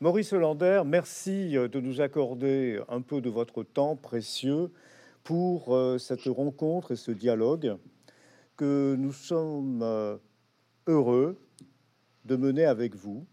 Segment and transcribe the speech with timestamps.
[0.00, 4.72] Maurice Hollander, merci euh, de nous accorder un peu de votre temps précieux
[5.22, 7.76] pour euh, cette rencontre et ce dialogue
[8.56, 10.16] que nous sommes euh,
[10.88, 11.38] heureux
[12.24, 13.24] de mener avec vous.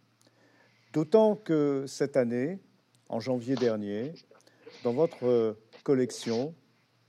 [0.94, 2.60] D'autant que cette année,
[3.10, 4.14] en janvier dernier,
[4.84, 6.54] dans votre collection,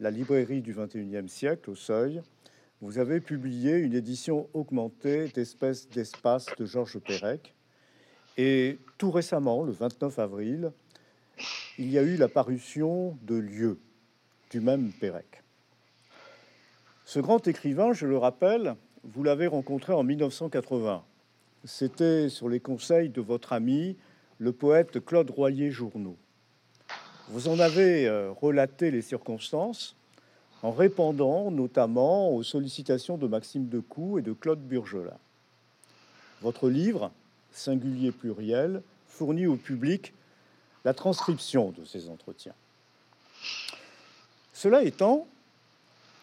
[0.01, 2.23] La librairie du 21e siècle au Seuil,
[2.81, 7.55] vous avez publié une édition augmentée d'espèces d'espace de Georges Perec.
[8.37, 10.73] Et tout récemment, le 29 avril,
[11.79, 13.79] il y a eu la parution de Lieux
[14.51, 15.43] du même Pérec.
[17.05, 21.03] Ce grand écrivain, je le rappelle, vous l'avez rencontré en 1980.
[21.65, 23.97] C'était sur les conseils de votre ami,
[24.39, 26.17] le poète Claude Royer-Journeau.
[27.29, 29.97] Vous en avez euh, relaté les circonstances
[30.63, 35.19] en répondant notamment aux sollicitations de Maxime Decoux et de Claude Burgelin.
[36.41, 37.13] Votre livre,
[37.53, 40.13] singulier pluriel, fournit au public
[40.85, 42.55] la transcription de ces entretiens.
[44.53, 45.27] Cela étant,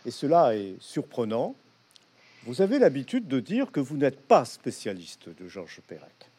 [0.06, 1.56] et cela est surprenant,
[2.44, 6.30] vous avez l'habitude de dire que vous n'êtes pas spécialiste de Georges Perec.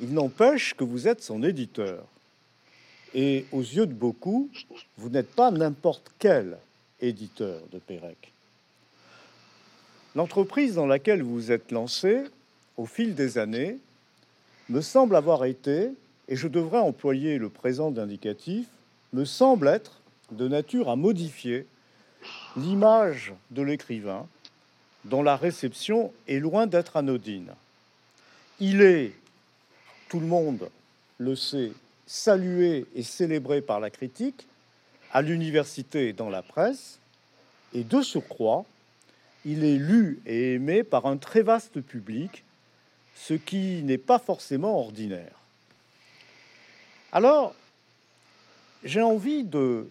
[0.00, 2.04] Il n'empêche que vous êtes son éditeur.
[3.12, 4.50] Et aux yeux de beaucoup,
[4.96, 6.58] vous n'êtes pas n'importe quel
[7.00, 8.32] éditeur de Pérec.
[10.16, 12.24] L'entreprise dans laquelle vous êtes lancé
[12.76, 13.78] au fil des années,
[14.68, 15.90] me semble avoir été,
[16.28, 18.66] et je devrais employer le présent d'indicatif,
[19.12, 20.00] me semble être
[20.32, 21.66] de nature à modifier
[22.56, 24.26] l'image de l'écrivain
[25.04, 27.50] dont la réception est loin d'être anodine.
[28.58, 29.12] Il est,
[30.08, 30.68] tout le monde
[31.18, 31.72] le sait,
[32.06, 34.46] salué et célébré par la critique,
[35.12, 36.98] à l'université et dans la presse,
[37.72, 38.64] et de surcroît,
[39.44, 42.44] il est lu et aimé par un très vaste public
[43.14, 45.32] ce qui n'est pas forcément ordinaire.
[47.12, 47.54] Alors,
[48.82, 49.88] j'ai envie de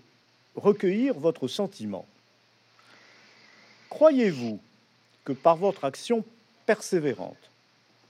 [0.55, 2.05] recueillir votre sentiment.
[3.89, 4.59] Croyez-vous
[5.23, 6.23] que par votre action
[6.65, 7.37] persévérante,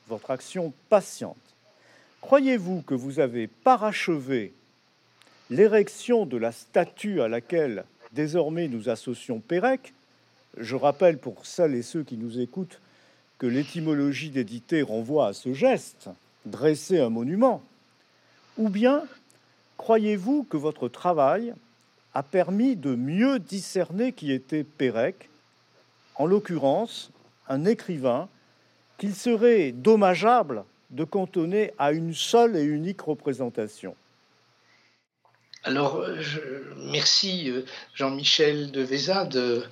[0.07, 1.37] votre action patiente,
[2.21, 4.53] croyez-vous que vous avez parachevé
[5.49, 9.93] l'érection de la statue à laquelle désormais nous associons Pérec?
[10.57, 12.79] Je rappelle pour celles et ceux qui nous écoutent
[13.43, 16.07] que l'étymologie d'éditer renvoie à ce geste,
[16.45, 17.61] dresser un monument.
[18.57, 19.03] Ou bien
[19.75, 21.53] croyez-vous que votre travail
[22.13, 25.29] a permis de mieux discerner qui était Pérec,
[26.15, 27.11] en l'occurrence
[27.49, 28.29] un écrivain
[28.97, 33.93] qu'il serait dommageable de cantonner à une seule et unique représentation?
[35.65, 36.39] Alors, je,
[36.91, 37.65] merci euh,
[37.95, 39.65] Jean-Michel de Véza de,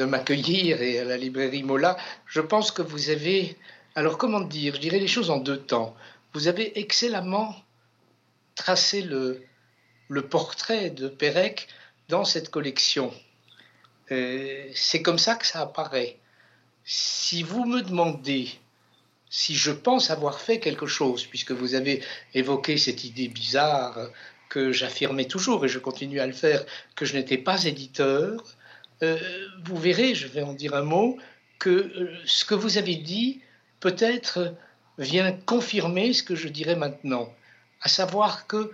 [0.00, 1.96] m'accueillir et à la librairie Mola.
[2.26, 3.56] Je pense que vous avez,
[3.94, 5.96] alors comment dire, je dirais les choses en deux temps.
[6.34, 7.56] Vous avez excellemment
[8.54, 9.42] tracé le,
[10.08, 11.68] le portrait de Pérec
[12.08, 13.14] dans cette collection.
[14.10, 16.18] Euh, c'est comme ça que ça apparaît.
[16.84, 18.50] Si vous me demandez
[19.30, 22.04] si je pense avoir fait quelque chose, puisque vous avez
[22.34, 23.96] évoqué cette idée bizarre
[24.52, 26.62] que j'affirmais toujours, et je continue à le faire,
[26.94, 28.44] que je n'étais pas éditeur,
[29.02, 29.18] euh,
[29.64, 31.16] vous verrez, je vais en dire un mot,
[31.58, 33.40] que euh, ce que vous avez dit
[33.80, 34.54] peut-être
[34.98, 37.34] vient confirmer ce que je dirais maintenant,
[37.80, 38.72] à savoir que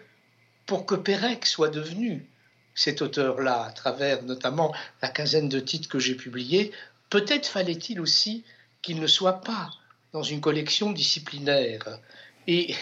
[0.67, 2.27] pour que Pérec soit devenu
[2.75, 6.72] cet auteur-là, à travers notamment la quinzaine de titres que j'ai publiés,
[7.09, 8.43] peut-être fallait-il aussi
[8.83, 9.71] qu'il ne soit pas
[10.12, 12.00] dans une collection disciplinaire.
[12.49, 12.75] Et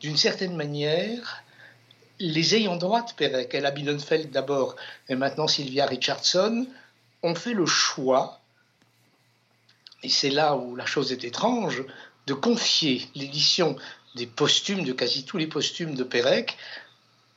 [0.00, 1.44] d'une certaine manière,
[2.18, 4.76] les ayants droit de Perec, Ella Bilenfeld d'abord
[5.08, 6.66] et maintenant Sylvia Richardson,
[7.22, 8.40] ont fait le choix,
[10.02, 11.84] et c'est là où la chose est étrange,
[12.26, 13.76] de confier l'édition
[14.14, 16.56] des posthumes, de quasi tous les posthumes de Pérec,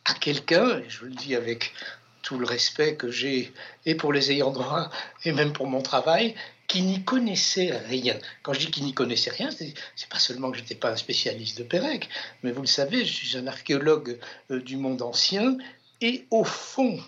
[0.06, 1.74] à quelqu'un, et je le dis avec
[2.22, 3.53] tout le respect que j'ai
[3.85, 4.90] et pour les ayants droit
[5.25, 6.35] et même pour mon travail,
[6.68, 8.18] qui n'y connaissait rien.
[8.44, 10.96] Quand je dis qu'il n'y connaissait rien, c'est pas seulement que je n'étais pas un
[10.96, 12.07] spécialiste de Pérec,
[12.44, 14.19] mais vous le savez, je suis un archéologue
[14.51, 15.57] euh, du monde ancien,
[16.00, 17.00] et au fond,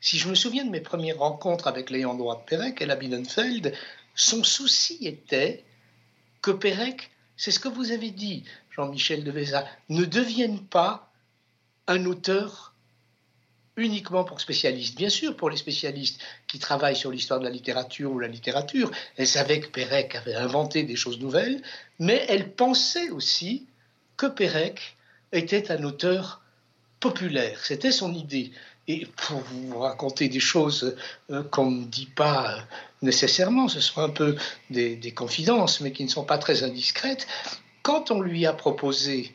[0.00, 3.74] si je me souviens de mes premières rencontres avec l'ayant droit de Pérec, Ella Binnenfeld,
[4.14, 5.64] son souci était
[6.42, 11.10] que Pérec, c'est ce que vous avez dit, Jean-Michel de Véza, ne devienne pas
[11.86, 12.71] un auteur
[13.76, 14.96] uniquement pour spécialistes.
[14.96, 18.90] Bien sûr, pour les spécialistes qui travaillent sur l'histoire de la littérature ou la littérature,
[19.16, 21.62] elle savait que Pérec avait inventé des choses nouvelles,
[21.98, 23.66] mais elle pensait aussi
[24.16, 24.96] que Pérec
[25.32, 26.42] était un auteur
[27.00, 27.64] populaire.
[27.64, 28.52] C'était son idée.
[28.88, 30.96] Et pour vous raconter des choses
[31.30, 32.58] euh, qu'on ne dit pas
[33.00, 34.36] nécessairement, ce sont un peu
[34.70, 37.26] des, des, confidences, mais qui ne sont pas très indiscrètes,
[37.82, 39.32] quand on lui a proposé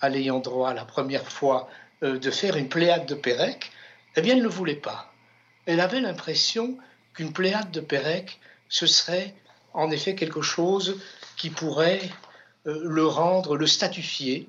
[0.00, 1.68] à l'ayant droit la première fois
[2.02, 3.70] euh, de faire une pléiade de Pérec,
[4.16, 5.12] eh bien, elle ne voulait pas.
[5.66, 6.78] Elle avait l'impression
[7.14, 9.34] qu'une pléiade de Pérec, ce serait
[9.72, 11.00] en effet quelque chose
[11.36, 12.10] qui pourrait
[12.66, 14.48] euh, le rendre, le statufier,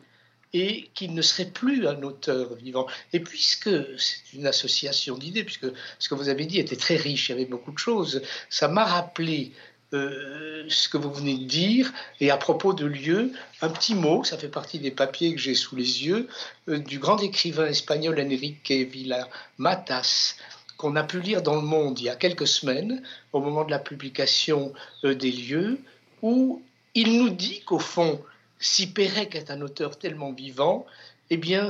[0.54, 2.88] et qu'il ne serait plus un auteur vivant.
[3.14, 5.68] Et puisque c'est une association d'idées, puisque
[5.98, 8.68] ce que vous avez dit était très riche, il y avait beaucoup de choses, ça
[8.68, 9.54] m'a rappelé
[9.94, 14.24] euh, ce que vous venez de dire, et à propos de lieu, un petit mot,
[14.24, 16.28] ça fait partie des papiers que j'ai sous les yeux,
[16.70, 19.28] euh, du grand écrivain espagnol Enrique Villa
[19.58, 20.36] Matas,
[20.78, 23.04] qu'on a pu lire dans Le Monde il y a quelques semaines,
[23.34, 24.74] au moment de la publication
[25.04, 25.80] euh, des lieux,
[26.22, 26.62] où
[26.96, 28.22] il nous dit qu'au fond,
[28.60, 30.86] si Pérec est un auteur tellement vivant,
[31.30, 31.70] eh bien,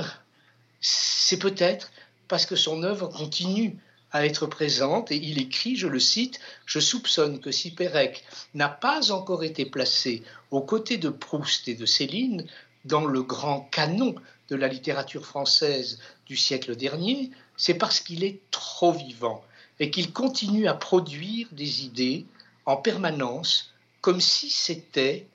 [0.80, 1.92] c'est peut-être
[2.28, 3.78] parce que son œuvre continue
[4.12, 8.24] à être présente et il écrit, je le cite, Je soupçonne que si Pérec
[8.54, 12.46] n'a pas encore été placé aux côtés de Proust et de Céline
[12.86, 14.16] dans le grand canon
[14.50, 19.44] de la littérature française du siècle dernier, c'est parce qu'il est trop vivant
[19.80, 22.26] et qu'il continue à produire des idées
[22.66, 25.28] en permanence comme si c'était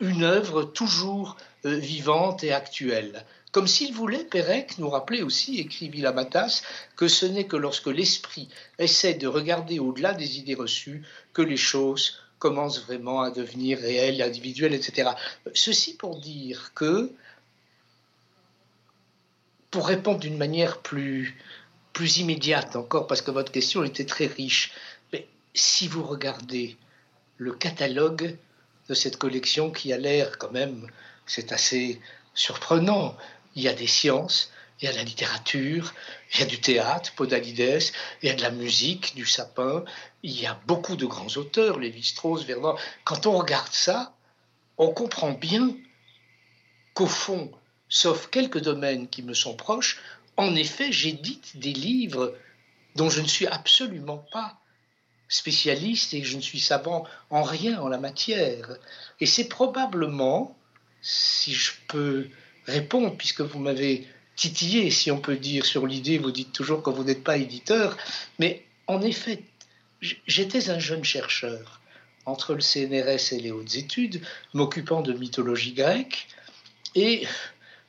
[0.00, 3.24] une œuvre toujours euh, vivante et actuelle.
[3.52, 6.62] Comme s'il voulait, Pérec nous rappeler aussi, écrivit Lamatas,
[6.96, 8.48] que ce n'est que lorsque l'esprit
[8.78, 11.02] essaie de regarder au-delà des idées reçues
[11.32, 15.10] que les choses commencent vraiment à devenir réelles, individuelles, etc.
[15.54, 17.10] Ceci pour dire que,
[19.70, 21.36] pour répondre d'une manière plus,
[21.92, 24.72] plus immédiate encore, parce que votre question était très riche,
[25.12, 26.76] mais si vous regardez
[27.38, 28.36] le catalogue
[28.88, 30.90] de cette collection qui a l'air quand même,
[31.26, 32.00] c'est assez
[32.34, 33.16] surprenant,
[33.56, 35.94] il y a des sciences, il y a de la littérature,
[36.34, 37.82] il y a du théâtre, Podalides,
[38.22, 39.84] il y a de la musique, du sapin,
[40.22, 42.76] il y a beaucoup de grands auteurs, Lévi-Strauss, Vernon.
[43.04, 44.14] Quand on regarde ça,
[44.76, 45.74] on comprend bien
[46.92, 47.50] qu'au fond,
[47.88, 49.98] sauf quelques domaines qui me sont proches,
[50.36, 52.36] en effet, j'édite des livres
[52.94, 54.58] dont je ne suis absolument pas
[55.28, 58.76] spécialiste et je ne suis savant en rien en la matière.
[59.20, 60.56] Et c'est probablement,
[61.00, 62.28] si je peux
[62.66, 66.90] répondre, puisque vous m'avez titillé, si on peut dire, sur l'idée, vous dites toujours que
[66.90, 67.96] vous n'êtes pas éditeur,
[68.38, 69.42] mais en effet,
[70.00, 71.80] j'étais un jeune chercheur
[72.26, 74.20] entre le CNRS et les hautes études,
[74.52, 76.28] m'occupant de mythologie grecque,
[76.94, 77.26] et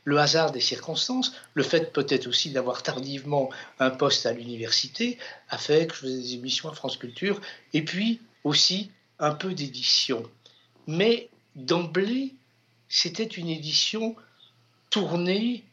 [0.03, 5.17] le hasard des circonstances, le fait peut-être aussi d'avoir tardivement un poste à l'université,
[5.49, 7.41] a fait que je faisais des émissions à France Culture,
[7.73, 10.23] et puis aussi un peu d'édition.
[10.85, 12.35] Mais d'emblée,
[12.87, 14.15] c'était une édition
[14.89, 15.63] tourner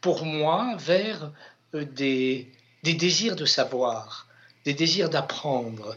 [0.00, 1.32] pour moi vers
[1.74, 2.50] euh, des,
[2.82, 4.28] des désirs de savoir,
[4.64, 5.96] des désirs d'apprendre.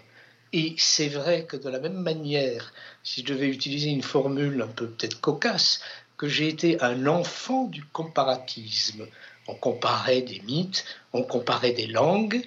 [0.54, 2.74] Et c'est vrai que de la même manière,
[3.04, 5.82] si je devais utiliser une formule un peu peut-être cocasse,
[6.18, 9.08] que j'ai été un enfant du comparatisme.
[9.48, 10.84] On comparait des mythes,
[11.14, 12.42] on comparait des langues,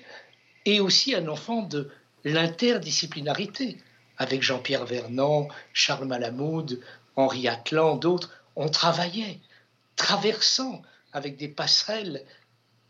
[0.66, 1.90] et aussi un enfant de
[2.24, 3.78] l'interdisciplinarité.
[4.18, 6.80] Avec Jean-Pierre Vernant, Charles Malamud,
[7.16, 9.38] Henri Atlan, d'autres, on travaillait
[9.96, 10.82] traversant
[11.12, 12.24] avec des passerelles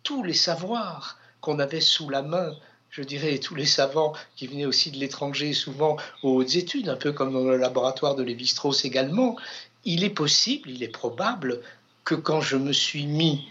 [0.02, 2.54] tous les savoirs qu'on avait sous la main,
[2.90, 6.96] je dirais tous les savants qui venaient aussi de l'étranger, souvent aux hautes études, un
[6.96, 9.36] peu comme dans le laboratoire de Lévi-Strauss également,
[9.84, 11.60] il est possible, il est probable
[12.04, 13.48] que quand je me suis mis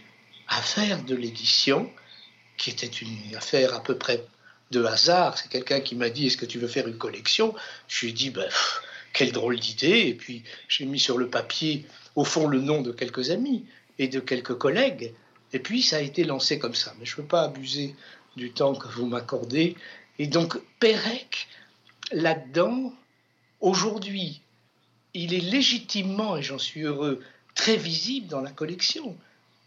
[0.48, 1.90] à faire de l'édition,
[2.58, 4.26] qui était une affaire à peu près
[4.72, 7.56] de hasard, c'est quelqu'un qui m'a dit est-ce que tu veux faire une collection?
[7.88, 8.48] Je lui ai dit ben,
[9.14, 11.86] quelle drôle d'idée, et puis j'ai mis sur le papier
[12.20, 13.64] au fond le nom de quelques amis
[13.98, 15.14] et de quelques collègues.
[15.54, 16.94] Et puis ça a été lancé comme ça.
[17.00, 17.96] Mais je ne veux pas abuser
[18.36, 19.78] du temps que vous m'accordez.
[20.20, 21.48] Et donc Pérec,
[22.12, 22.94] là-dedans,
[23.62, 24.42] aujourd'hui,
[25.14, 27.24] il est légitimement, et j'en suis heureux,
[27.56, 29.16] très visible dans la collection.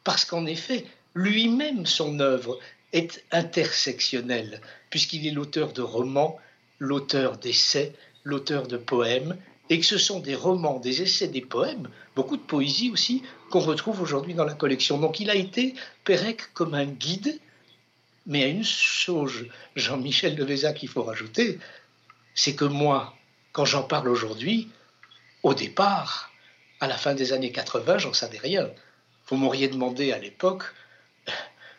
[0.04, 2.59] Parce qu'en effet, lui-même, son œuvre
[2.92, 6.38] est intersectionnelle, puisqu'il est l'auteur de romans,
[6.78, 7.94] l'auteur d'essais,
[8.25, 9.38] l'auteur de poèmes,
[9.72, 13.60] et que ce sont des romans, des essais, des poèmes, beaucoup de poésie aussi, qu'on
[13.60, 14.98] retrouve aujourd'hui dans la collection.
[14.98, 15.74] Donc il a été,
[16.04, 17.40] Pérec, comme un guide,
[18.26, 21.58] mais a une chose, Jean-Michel de Véza, qu'il faut rajouter,
[22.34, 23.14] c'est que moi,
[23.52, 24.68] quand j'en parle aujourd'hui,
[25.42, 26.30] au départ,
[26.80, 28.68] à la fin des années 80, j'en savais rien.
[29.28, 30.64] Vous m'auriez demandé à l'époque,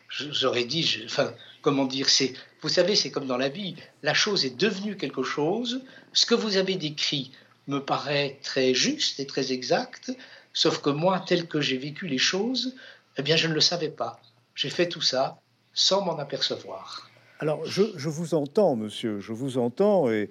[0.09, 1.31] j'aurais dit, enfin,
[1.61, 2.33] comment dire, c'est,
[2.63, 6.33] vous savez, c'est comme dans la vie, la chose est devenue quelque chose, ce que
[6.33, 7.31] vous avez décrit
[7.67, 10.11] me paraît très juste et très exact,
[10.53, 12.75] sauf que moi, tel que j'ai vécu les choses,
[13.17, 14.19] eh bien, je ne le savais pas.
[14.55, 15.39] J'ai fait tout ça
[15.73, 17.09] sans m'en apercevoir.
[17.39, 20.29] Alors, je, vous entends, monsieur, je vous entends, et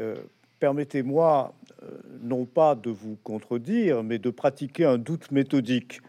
[0.00, 0.14] euh,
[0.60, 1.86] permettez-moi euh,
[2.22, 6.00] non pas de vous contredire, mais de pratiquer un doute méthodique.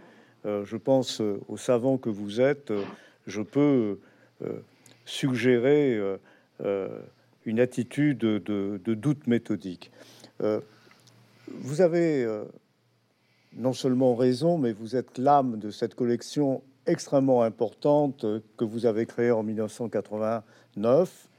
[0.46, 2.72] Euh, je pense aux savants que vous êtes,
[3.25, 4.00] je peux
[5.05, 6.00] suggérer
[7.46, 9.92] une attitude de, doute méthodique.
[11.48, 12.28] vous avez
[13.54, 18.25] non seulement raison, mais vous êtes l'âme de cette collection extrêmement importante
[18.58, 21.30] que vous avez créée en 1989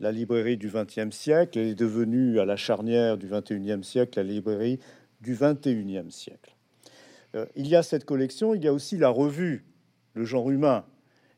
[0.00, 4.78] la librairie du XXe siècle est devenue à la charnière du XXIe siècle la librairie
[5.22, 6.54] du XXIe siècle.
[7.34, 9.64] Euh, il y a cette collection, il y a aussi la revue
[10.14, 10.84] Le genre humain.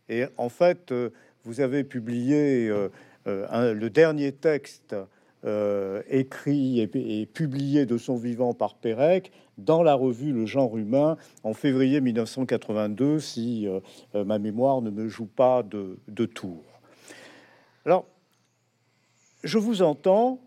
[0.09, 1.11] Et en fait, euh,
[1.45, 2.69] vous avez publié
[3.29, 4.97] euh, le dernier texte
[6.11, 11.55] écrit et, publié de son vivant par Pérec dans la revue Le genre humain en
[11.55, 13.69] février 1982, si
[14.15, 16.65] ma mémoire ne me joue pas de, de tour.
[17.87, 18.05] Alors,
[19.45, 20.41] je vous entends,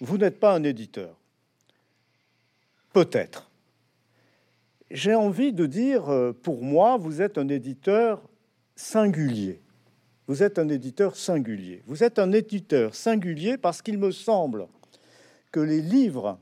[0.00, 1.16] vous n'êtes pas un éditeur.
[2.92, 3.50] Peut-être.
[4.90, 8.20] J'ai envie de dire, euh, pour moi, vous êtes un éditeur
[8.76, 9.61] singulier.
[10.32, 11.82] Vous êtes un éditeur singulier.
[11.84, 14.66] Vous êtes un éditeur singulier parce qu'il me semble
[15.50, 16.38] que les livres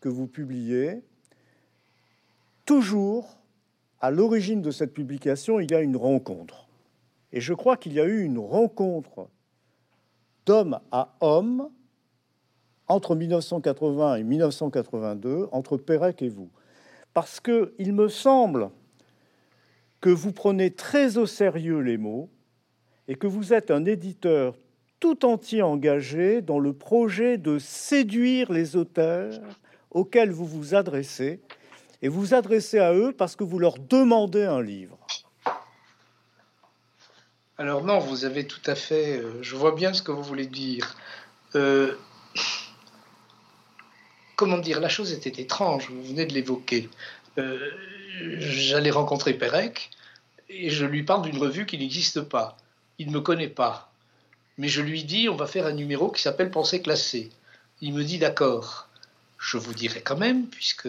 [0.00, 1.04] que vous publiez,
[2.64, 3.38] toujours
[4.00, 6.66] à l'origine de cette publication, il y a une rencontre.
[7.32, 9.28] Et je crois qu'il y a eu une rencontre
[10.44, 11.68] d'homme à homme
[12.88, 16.50] entre 1980 et 1982, entre Pérec et vous.
[17.14, 18.68] Parce que il me semble
[20.00, 22.30] que vous prenez très au sérieux les mots
[23.08, 24.54] et que vous êtes un éditeur
[25.00, 29.32] tout entier engagé dans le projet de séduire les auteurs
[29.90, 31.40] auxquels vous vous adressez,
[32.02, 34.98] et vous adressez à eux parce que vous leur demandez un livre.
[37.58, 39.18] Alors non, vous avez tout à fait...
[39.18, 40.94] Euh, je vois bien ce que vous voulez dire.
[41.54, 41.94] Euh,
[44.36, 46.90] comment dire La chose était étrange, vous venez de l'évoquer.
[47.38, 47.70] Euh,
[48.38, 49.90] j'allais rencontrer Pérec
[50.50, 52.58] et je lui parle d'une revue qui n'existe pas.
[52.98, 53.92] Il ne me connaît pas.
[54.58, 57.30] Mais je lui dis, on va faire un numéro qui s'appelle Pensée classée.
[57.80, 58.88] Il me dit d'accord.
[59.38, 60.88] Je vous dirai quand même, puisque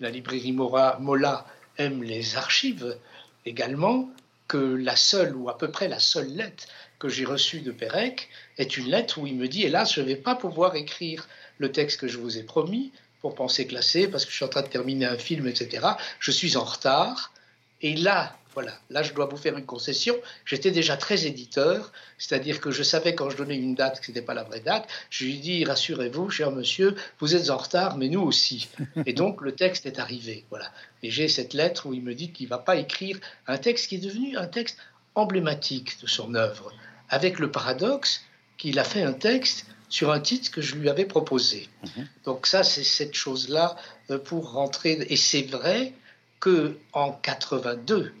[0.00, 1.46] la librairie Mola
[1.78, 2.98] aime les archives
[3.46, 4.10] également,
[4.46, 6.66] que la seule, ou à peu près la seule lettre
[6.98, 10.06] que j'ai reçue de Pérec est une lettre où il me dit, hélas, je ne
[10.06, 11.26] vais pas pouvoir écrire
[11.58, 14.48] le texte que je vous ai promis pour penser classer, parce que je suis en
[14.48, 15.86] train de terminer un film, etc.
[16.20, 17.32] Je suis en retard.
[17.80, 20.14] Et là, voilà, là je dois vous faire une concession.
[20.44, 24.10] J'étais déjà très éditeur, c'est-à-dire que je savais quand je donnais une date que ce
[24.10, 24.88] n'était pas la vraie date.
[25.10, 28.68] Je lui dis rassurez-vous, cher monsieur, vous êtes en retard, mais nous aussi.
[29.06, 30.44] Et donc le texte est arrivé.
[30.50, 30.70] Voilà.
[31.02, 33.88] Et j'ai cette lettre où il me dit qu'il ne va pas écrire un texte
[33.88, 34.78] qui est devenu un texte
[35.14, 36.72] emblématique de son œuvre,
[37.08, 38.22] avec le paradoxe
[38.56, 41.68] qu'il a fait un texte sur un titre que je lui avais proposé.
[41.82, 42.08] Mhm.
[42.24, 43.76] Donc ça, c'est cette chose-là
[44.10, 44.92] euh, pour rentrer.
[45.10, 45.92] Et c'est vrai
[46.40, 48.12] que en 82,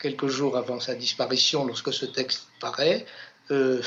[0.00, 3.06] quelques jours avant sa disparition, lorsque ce texte paraît,
[3.50, 3.82] euh,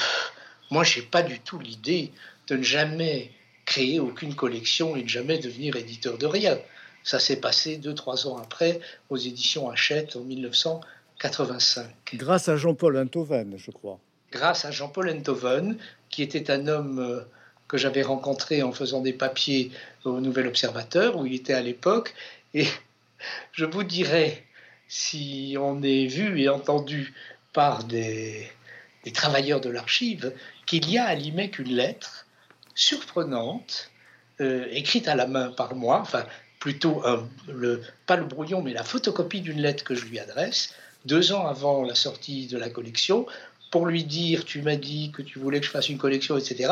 [0.71, 2.11] moi, j'ai pas du tout l'idée
[2.47, 3.31] de ne jamais
[3.65, 6.57] créer aucune collection et de jamais devenir éditeur de rien.
[7.03, 8.79] Ça s'est passé deux, trois ans après
[9.09, 11.89] aux éditions Hachette en 1985.
[12.15, 13.99] Grâce à Jean-Paul Enthoven, je crois.
[14.31, 15.77] Grâce à Jean-Paul Enthoven,
[16.09, 17.21] qui était un homme euh,
[17.67, 19.71] que j'avais rencontré en faisant des papiers
[20.05, 22.13] au Nouvel Observateur, où il était à l'époque.
[22.53, 22.67] Et
[23.51, 24.42] je vous dirais
[24.95, 27.15] si on est vu et entendu
[27.51, 28.47] par des,
[29.11, 30.31] travailleurs de l'archive
[30.67, 32.27] qu'il y a à l'IMEC une lettre
[32.75, 33.89] surprenante,
[34.39, 36.25] euh, écrite à la main par moi, enfin
[36.59, 37.03] plutôt
[37.47, 41.47] le, pas le brouillon, mais la photocopie d'une lettre que je lui adresse, deux ans
[41.47, 43.25] avant la sortie de la collection,
[43.71, 46.71] pour lui dire tu m'as dit que tu voulais que je fasse une collection, etc.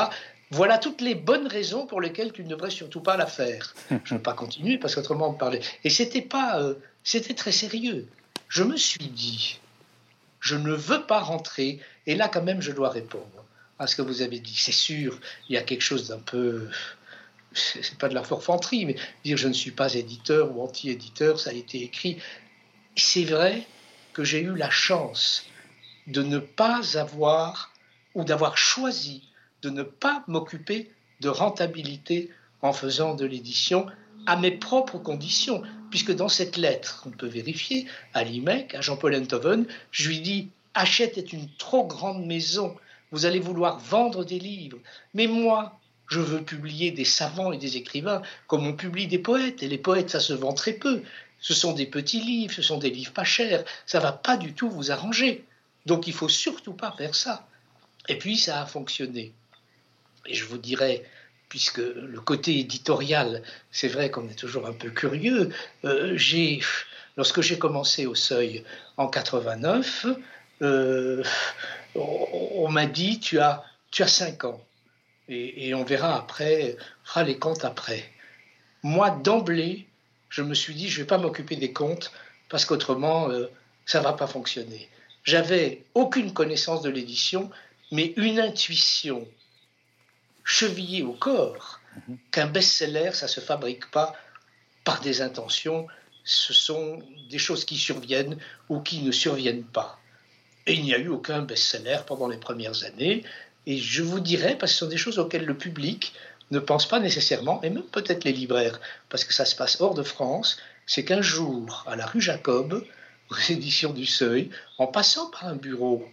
[0.51, 3.73] Voilà toutes les bonnes raisons pour lesquelles tu ne devrais surtout pas la faire.
[3.89, 5.61] Je ne veux pas continuer parce qu'autrement on parlait.
[5.83, 8.07] Et c'était pas, euh, c'était très sérieux.
[8.47, 9.59] Je me suis dit,
[10.39, 13.45] je ne veux pas rentrer, et là quand même je dois répondre
[13.79, 14.55] à ce que vous avez dit.
[14.55, 16.69] C'est sûr, il y a quelque chose d'un peu,
[17.53, 21.51] c'est pas de la forfanterie, mais dire je ne suis pas éditeur ou anti-éditeur, ça
[21.51, 22.17] a été écrit.
[22.95, 23.65] C'est vrai
[24.13, 25.45] que j'ai eu la chance
[26.07, 27.71] de ne pas avoir
[28.13, 29.31] ou d'avoir choisi
[29.61, 30.91] de ne pas m'occuper
[31.21, 32.29] de rentabilité
[32.61, 33.85] en faisant de l'édition
[34.25, 39.15] à mes propres conditions, puisque dans cette lettre, on peut vérifier, à l'IMEC, à Jean-Paul
[39.15, 42.75] Enthoven, je lui dis Hachette est une trop grande maison,
[43.11, 44.79] vous allez vouloir vendre des livres,
[45.13, 49.61] mais moi, je veux publier des savants et des écrivains comme on publie des poètes,
[49.61, 51.03] et les poètes, ça se vend très peu.
[51.39, 54.53] Ce sont des petits livres, ce sont des livres pas chers, ça va pas du
[54.53, 55.45] tout vous arranger.
[55.85, 57.47] Donc il faut surtout pas faire ça.
[58.07, 59.33] Et puis ça a fonctionné.
[60.25, 61.03] Et je vous dirais
[61.51, 65.49] puisque le côté éditorial, c'est vrai qu'on est toujours un peu curieux.
[65.83, 66.61] Euh, j'ai,
[67.17, 68.63] lorsque j'ai commencé au Seuil
[68.95, 70.05] en 89,
[70.61, 71.21] euh,
[71.93, 74.61] on, m'a dit tu as, tu as 5 ans
[75.27, 78.09] et, on verra après, on fera les comptes après.
[78.81, 79.87] Moi, d'emblée,
[80.29, 82.13] je me suis dit je vais pas m'occuper des comptes
[82.47, 83.47] parce qu'autrement euh,
[83.85, 84.87] ça va pas fonctionner.
[85.25, 87.51] J'avais aucune connaissance de l'édition,
[87.91, 89.27] mais une intuition
[90.51, 92.17] chevillé au corps mhm.
[92.31, 94.13] qu'un best-seller, ça se fabrique pas
[94.83, 95.87] par des intentions,
[96.23, 99.99] ce sont des choses qui surviennent ou qui ne surviennent pas.
[100.67, 103.23] Et il n'y a eu aucun best-seller pendant les premières années.
[103.65, 106.13] Et je vous dirais, parce que ce sont des choses auxquelles le public
[106.51, 108.79] ne pense pas nécessairement, et même peut-être les libraires,
[109.09, 112.83] parce que ça se passe hors de France, c'est qu'un jour, à la rue Jacob,
[113.29, 116.05] aux éditions du Seuil, en passant par un bureau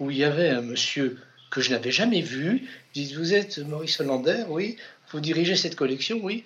[0.00, 1.18] où il y avait un monsieur
[1.50, 2.68] que je n'avais jamais vu.
[2.94, 4.76] Dites, vous êtes Maurice Hollander, oui.
[5.10, 6.44] Vous dirigez cette collection, oui.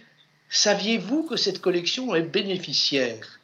[0.48, 3.40] Saviez-vous que cette collection est bénéficiaire?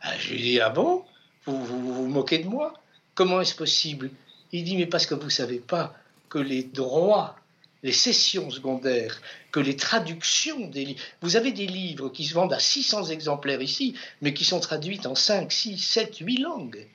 [0.00, 1.04] Ah, Je lui dis, ah bon?
[1.46, 2.74] Vous, vous, moquez de moi?
[3.14, 4.10] Comment est-ce possible?
[4.52, 5.94] Il dit, mais parce que vous ne savez pas
[6.28, 7.36] que les droits,
[7.82, 9.20] les sessions secondaires,
[9.52, 11.00] que les traductions des livres...
[11.22, 15.00] Vous avez des livres qui se vendent à 600 exemplaires ici, mais qui sont traduits
[15.06, 16.86] en 5, 6, 7, 8 langues.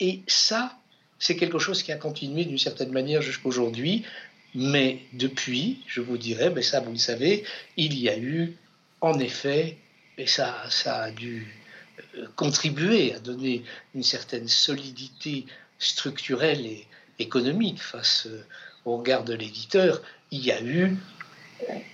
[0.00, 0.76] Et ça,
[1.22, 4.04] c'est quelque chose qui a continué d'une certaine manière jusqu'à aujourd'hui.
[4.56, 7.44] Mais depuis, je vous dirais, mais ça vous le savez,
[7.76, 8.56] il y a eu
[9.00, 9.78] en effet,
[10.18, 11.46] et ça, ça a dû
[12.16, 13.62] euh, contribuer à donner
[13.94, 15.46] une certaine solidité
[15.78, 16.88] structurelle et
[17.20, 18.44] économique face euh,
[18.84, 20.02] au regard de l'éditeur,
[20.32, 20.96] il y a eu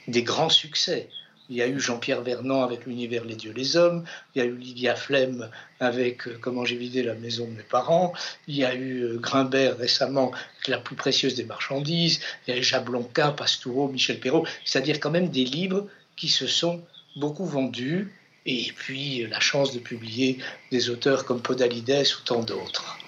[0.07, 1.11] des grands succès.
[1.51, 4.05] Il y a eu Jean-Pierre Vernant avec l'univers Les Dieux, les Hommes.
[4.35, 5.49] Il y a eu Lydia Flemme
[5.81, 8.13] avec euh, Comment j'ai vidé la maison de mes parents.
[8.49, 12.21] Il y a eu euh, Grimbert récemment avec La plus précieuse des marchandises.
[12.47, 14.47] Il y a eu Jablonka, Pastoureau, Michel Perrault.
[14.67, 15.87] C'est-à-dire quand même des livres
[16.17, 16.83] qui se sont
[17.17, 18.13] beaucoup vendus.
[18.45, 20.39] Et puis euh, la chance de publier
[20.71, 22.99] des auteurs comme Podalides ou tant d'autres.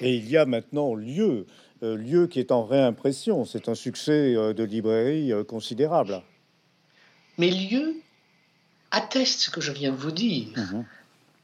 [0.00, 1.44] Et il y a maintenant lieu,
[1.82, 3.44] lieu qui est en réimpression.
[3.44, 6.22] C'est un succès de librairie considérable.
[7.40, 7.96] Mais lieu
[8.90, 10.48] atteste ce que je viens de vous dire.
[10.54, 10.84] Mhm.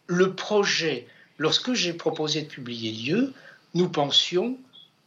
[0.09, 1.07] Le projet,
[1.39, 3.33] lorsque j'ai proposé de publier lieu,
[3.73, 4.59] nous pensions,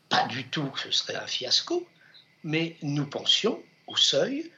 [0.10, 1.88] pas du tout que ce serait un fiasco,
[2.44, 4.50] mais nous pensions, au seuil,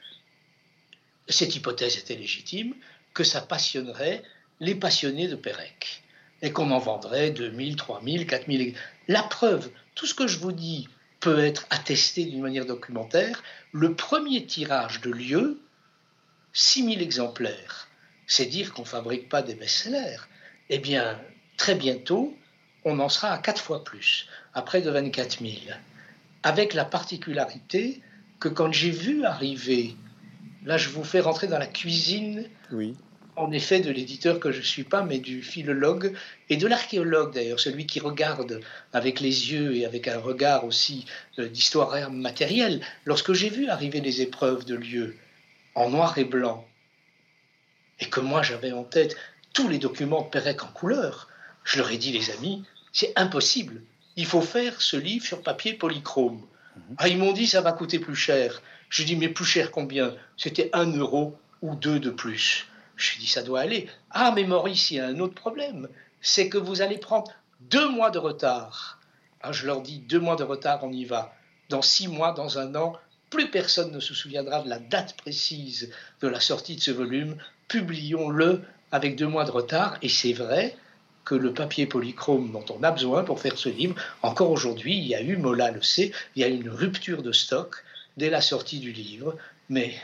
[1.28, 2.74] cette hypothèse était légitime,
[3.12, 4.22] que ça passionnerait
[4.58, 6.02] les passionnés de Pérec
[6.40, 8.74] et qu'on en vendrait 2000, 3000, 4000.
[9.08, 10.88] La preuve, tout ce que je vous dis
[11.20, 13.42] peut être attesté d'une manière documentaire.
[13.72, 15.60] Le premier tirage de lieu,
[16.52, 17.88] 6000 exemplaires,
[18.26, 20.18] c'est dire qu'on ne fabrique pas des best-sellers.
[20.68, 21.18] Eh bien,
[21.56, 22.36] très bientôt,
[22.84, 25.52] on en sera à quatre fois plus, à près de 24 000.
[26.42, 28.00] Avec la particularité
[28.40, 29.96] que quand j'ai vu arriver,
[30.64, 32.96] là je vous fais rentrer dans la cuisine, oui.
[33.36, 36.12] en effet, de l'éditeur que je ne suis pas, mais du philologue
[36.48, 38.60] et de l'archéologue d'ailleurs, celui qui regarde
[38.92, 41.06] avec les yeux et avec un regard aussi
[41.38, 42.80] euh, d'histoire matérielle.
[43.04, 45.16] Lorsque j'ai vu arriver les épreuves de lieu,
[45.74, 46.66] en noir et blanc,
[48.00, 49.16] et que moi j'avais en tête
[49.52, 51.28] tous les documents de Pérec en couleur,
[51.64, 53.82] je leur ai dit, les amis, c'est impossible.
[54.16, 56.46] Il faut faire ce livre sur papier polychrome.
[56.76, 56.96] Mhm.
[56.98, 58.62] Ah, ils m'ont dit, ça va coûter plus cher.
[58.88, 60.14] Je dis, mais plus cher combien?
[60.36, 62.66] C'était un euro ou deux de plus.
[62.96, 63.88] Je dit, ça doit aller.
[64.10, 65.88] Ah, mais Maurice, il y a un autre problème.
[66.20, 68.98] C'est que vous allez prendre deux mois de retard.
[69.40, 71.34] Ah, je leur dis, deux mois de retard, on y va.
[71.68, 72.94] Dans six mois, dans un an,
[73.32, 75.90] plus personne ne se souviendra de la date précise
[76.20, 77.36] de la sortie de ce volume.
[77.66, 78.60] Publions-le
[78.92, 79.96] avec deux mois de retard.
[80.02, 80.76] Et c'est vrai
[81.24, 85.06] que le papier polychrome dont on a besoin pour faire ce livre, encore aujourd'hui, il
[85.06, 87.76] y a eu, Mola le sait, il y a eu une rupture de stock
[88.18, 89.34] dès la sortie du livre.
[89.70, 89.94] Mais,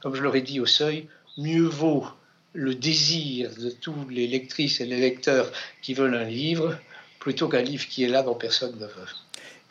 [0.00, 1.06] comme je l'aurais dit au seuil,
[1.38, 2.04] mieux vaut
[2.52, 5.52] le désir de tous les lectrices et les lecteurs
[5.82, 6.76] qui veulent un livre
[7.20, 9.08] plutôt qu'un livre qui est là dont personne ne veut.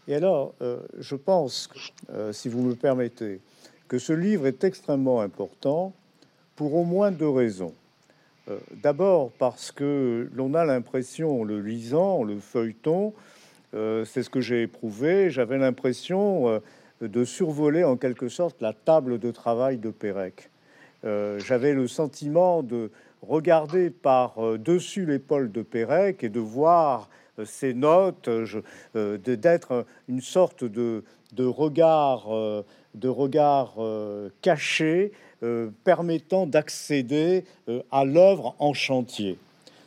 [0.08, 1.70] Et alors, euh, je pense,
[2.12, 3.40] euh, si vous me permettez,
[3.88, 5.94] que ce livre est extrêmement important
[6.56, 7.74] pour au moins deux raisons.
[8.48, 13.14] Euh, d'abord parce que l'on a l'impression, le lisant, le feuilleton,
[13.74, 16.62] c'est ce que j'ai éprouvé, j'avais l'impression
[17.02, 20.50] de survoler en quelque sorte la table de travail de Pérec.
[21.04, 22.90] j'avais le sentiment de
[23.22, 27.10] regarder par dessus l'épaule de Pérec et de voir
[27.44, 31.04] ces notes, euh, d'être une sorte de,
[31.38, 32.64] regard, euh,
[33.04, 35.12] euh, caché
[35.84, 37.44] permettant d'accéder
[37.92, 39.38] à l'œuvre en chantier.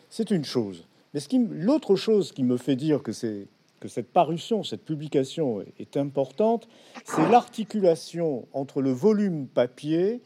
[0.09, 0.87] C'est une chose.
[1.15, 6.69] Mais l'autre chose qui me fait dire que cette parution, cette publication est importante,
[7.05, 10.21] c'est l'articulation entre le volume papier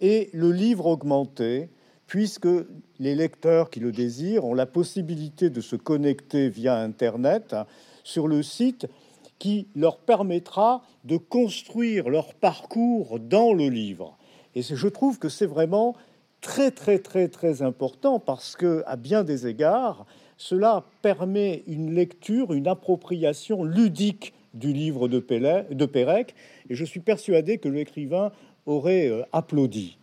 [0.00, 1.68] et le livre augmenté,
[2.12, 2.48] puisque
[2.98, 7.56] les lecteurs qui le désirent ont la possibilité de se connecter via Internet
[8.04, 8.86] sur le site
[9.38, 14.18] qui leur permettra de construire leur parcours dans le livre.
[14.54, 15.96] Et je trouve que c'est vraiment
[16.42, 20.04] très très très très important parce que à bien des égards,
[20.36, 26.34] cela permet une lecture, une appropriation ludique du livre de, Pérec,
[26.68, 28.32] et je suis persuadé que l'écrivain
[28.66, 29.96] aurait euh, applaudi.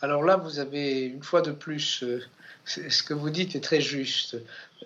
[0.00, 2.22] Alors là, vous avez une fois de plus, euh,
[2.64, 4.36] ce que vous dites est très juste.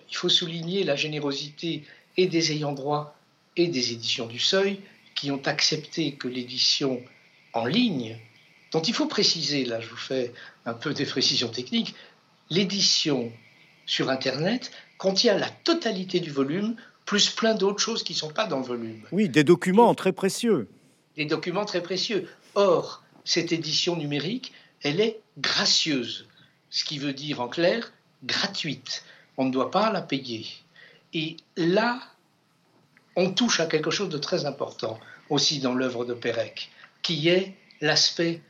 [0.09, 1.83] Il faut souligner la générosité
[2.17, 3.15] et des ayants droit
[3.55, 4.79] et des éditions du Seuil
[5.15, 7.01] qui ont accepté que l'édition
[7.53, 8.17] en ligne,
[8.71, 10.33] dont il faut préciser, là je vous fais
[10.65, 11.95] un peu des précisions techniques,
[12.49, 13.31] l'édition
[13.85, 18.45] sur Internet contient la totalité du volume, plus plein d'autres choses qui ne sont pas
[18.45, 19.01] dans le volume.
[19.11, 20.67] Oui, des documents très précieux.
[21.17, 22.29] Des documents très précieux.
[22.55, 26.27] Or, cette édition numérique, elle est gracieuse,
[26.69, 27.91] ce qui veut dire en clair
[28.23, 29.03] gratuite.
[29.37, 30.45] On ne doit pas la payer.
[31.13, 32.01] Et là,
[33.15, 36.69] on touche à quelque chose de très important aussi dans l'œuvre de Pérec,
[37.01, 38.41] qui est l'aspect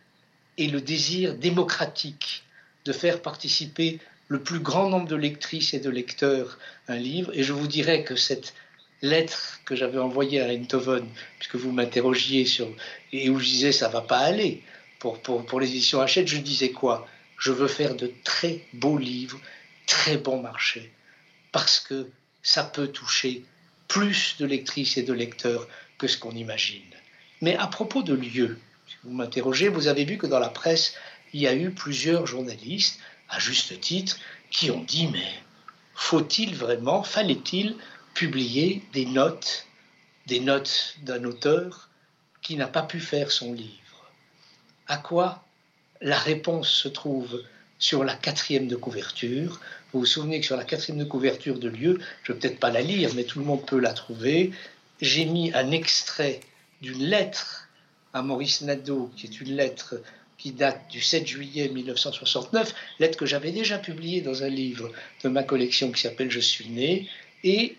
[0.58, 2.44] et le désir démocratique
[2.86, 7.32] de faire participer le plus grand nombre de lectrices et de lecteurs un livre.
[7.34, 8.54] Et je vous dirais que cette
[9.02, 12.68] lettre que j'avais envoyée à Eindhoven, puisque vous m'interrogiez sur
[13.13, 14.63] et où je disais ça va pas aller
[15.00, 17.08] pour, les éditions Hachette, je disais quoi?
[17.38, 19.40] Je veux faire de très beaux livres,
[19.88, 20.92] très bon marché,
[21.52, 22.10] parce que
[22.44, 23.46] ça peut toucher
[23.88, 26.84] plus de lectrices et de lecteurs que ce qu'on imagine.
[27.42, 30.94] Mais à propos de lieux, si vous m'interrogez, vous avez vu que dans la presse,
[31.34, 34.18] il y a eu plusieurs journalistes à juste titre,
[34.52, 35.32] qui ont dit mais
[35.94, 37.76] faut-il vraiment, fallait-il
[38.14, 39.66] publier des notes,
[40.28, 41.90] des notes d'un auteur
[42.42, 43.88] qui n'a pas pu faire son livre?
[44.89, 45.45] À quoi
[46.02, 47.43] la réponse se trouve
[47.78, 49.62] sur la quatrième de couverture?
[49.93, 52.60] Vous vous souvenez que sur la quatrième de couverture de lieu, je ne vais peut-être
[52.60, 54.52] pas la lire, mais tout le monde peut la trouver,
[54.99, 56.39] j'ai mis un extrait
[56.82, 57.69] d'une lettre
[58.13, 60.02] à Maurice Nadeau, qui est une lettre
[60.39, 64.89] qui date du 7 juillet 1969, lettre que j'avais déjà publiée dans un livre
[65.23, 67.08] de ma collection qui s'appelle Je suis né,
[67.43, 67.78] et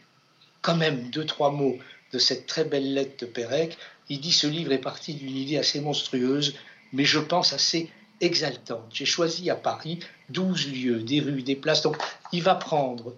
[0.63, 1.77] quand même deux, trois mots
[2.13, 3.77] de cette très belle lettre de Pérec.
[4.09, 6.55] Il dit ce livre est parti d'une idée assez monstrueuse,
[6.93, 8.91] mais je pense assez exaltante.
[8.93, 11.83] J'ai choisi à Paris 12 lieux, des rues, des places.
[11.83, 11.97] Donc
[12.33, 13.15] il va prendre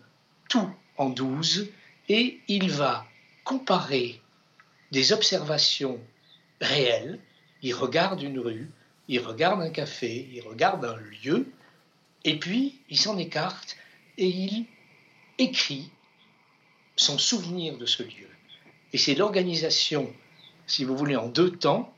[0.48, 1.68] tout en 12
[2.08, 3.06] et il va
[3.44, 4.20] comparer
[4.90, 5.98] des observations
[6.60, 7.18] réelles.
[7.62, 8.70] Il regarde une rue,
[9.08, 11.50] il regarde un café, il regarde un lieu,
[12.24, 13.76] et puis il s'en écarte
[14.18, 14.66] et il
[15.38, 15.90] écrit
[16.96, 18.28] son souvenir de ce lieu.
[18.92, 20.12] Et c'est l'organisation,
[20.66, 21.91] si vous voulez, en deux temps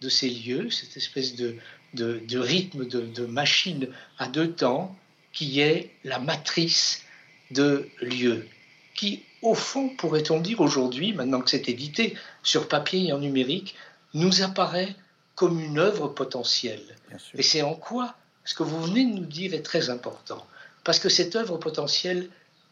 [0.00, 1.56] de ces lieux, cette espèce de,
[1.94, 4.96] de, rythme, de, de, machine à deux temps,
[5.32, 7.02] qui est la matrice
[7.50, 8.48] de lieux,
[8.94, 13.74] qui, au fond, pourrait-on dire aujourd'hui, maintenant que c'est édité sur papier et en numérique,
[14.14, 14.96] nous apparaît
[15.34, 16.96] comme une œuvre potentielle.
[17.34, 20.46] Et c'est en quoi ce que vous venez de nous dire est très important.
[20.82, 22.30] Parce que cette œuvre potentielle,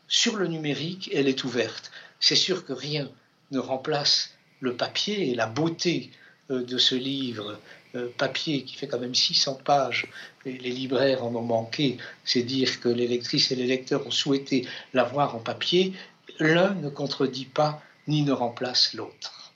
[0.08, 1.90] sur le numérique, elle est ouverte.
[2.20, 3.10] C'est sûr que rien
[3.50, 6.10] ne remplace le papier et la beauté
[6.50, 7.58] de ce livre
[7.94, 10.06] euh, papier qui fait quand même 600 pages.
[10.46, 11.98] Et les libraires en ont manqué.
[12.24, 15.92] C'est dire que les lectrices et les lecteurs ont souhaité l'avoir en papier.
[16.38, 19.52] L'un ne contredit pas ni ne remplace l'autre.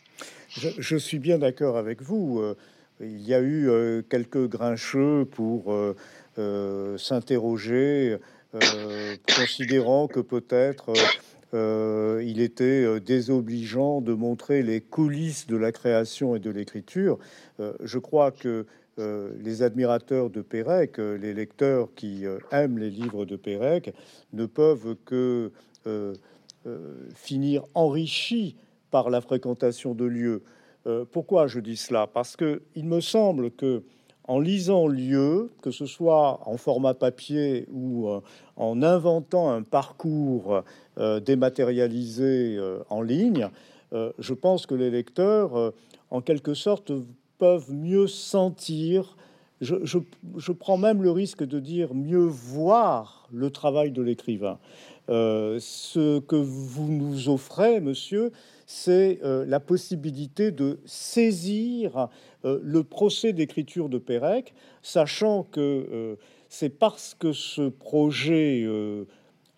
[0.78, 2.40] Je, suis bien d'accord avec vous.
[2.40, 2.58] Euh,
[3.02, 5.96] il y a eu euh, quelques grincheux pour euh,
[6.38, 8.18] euh, s'interroger,
[9.34, 10.92] considérant que peut-être
[11.52, 17.18] il était désobligeant de montrer les coulisses de la création et de l'écriture.
[17.58, 23.94] je crois que les admirateurs de Pérec, les lecteurs qui aiment les livres de Pérec,
[24.32, 25.50] ne peuvent que
[27.14, 28.56] finir enrichis
[28.92, 30.42] par la fréquentation de lieux.
[30.86, 32.06] Euh, pourquoi je dis cela?
[32.06, 33.82] Parce que il me semble que
[34.28, 38.20] en lisant lieu, que ce soit en format papier ou euh,
[38.56, 40.62] en inventant un parcours
[40.98, 42.58] euh, dématérialisé
[42.88, 43.48] en ligne,
[44.18, 45.74] je pense que les lecteurs,
[46.08, 46.92] en quelque sorte,
[47.36, 49.18] peuvent mieux sentir,
[49.60, 54.58] je, prends même le risque de dire mieux voir le travail de l'écrivain.
[55.08, 58.32] ce que vous nous offrez, monsieur,
[58.72, 62.06] c'est euh, la possibilité de saisir euh,
[62.44, 66.16] le procès d'écriture de Pérec, sachant que euh,
[66.48, 68.66] c'est parce que ce projet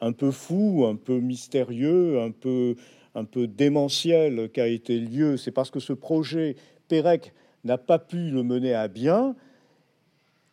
[0.01, 2.77] un peu fou, un peu mystérieux, un peu,
[3.15, 5.37] un peu démentiel qu'a été lieu.
[5.37, 6.57] C'est parce que ce projet
[6.89, 7.33] Pérec
[7.65, 9.35] n'a pas pu le mener à bien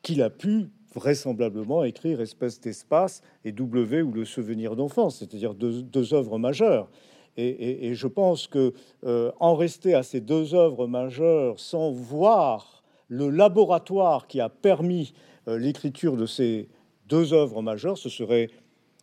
[0.01, 6.13] qu'il a pu vraisemblablement écrire Espèce d'espace et W ou Le souvenir d'enfance, c'est-à-dire deux,
[6.13, 6.89] œuvres majeures.
[7.37, 8.73] Et, je pense que
[9.05, 15.13] euh, en rester à ces deux œuvres majeures sans voir le laboratoire qui a permis
[15.47, 16.67] euh, l'écriture de ces
[17.07, 18.49] deux œuvres majeures, ce serait,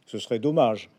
[0.06, 0.90] ce serait dommage.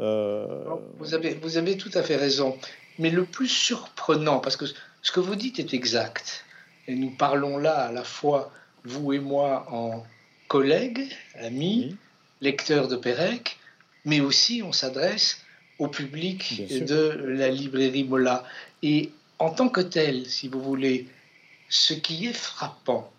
[0.00, 0.64] Euh,
[0.98, 2.56] vous, avez, vous avez tout à fait raison.
[2.98, 4.66] Mais le plus surprenant, parce que
[5.02, 6.44] ce que vous dites est exact,
[6.86, 8.52] et nous parlons là à la fois,
[8.84, 10.04] vous et moi, en
[10.48, 11.96] collègues, amis,
[12.40, 13.58] lecteurs de Pérec,
[14.04, 15.43] mais aussi on s'adresse
[15.78, 18.44] au public de la librairie Mola.
[18.82, 21.08] Et en tant que tel, si vous voulez,
[21.68, 23.10] ce qui est frappant,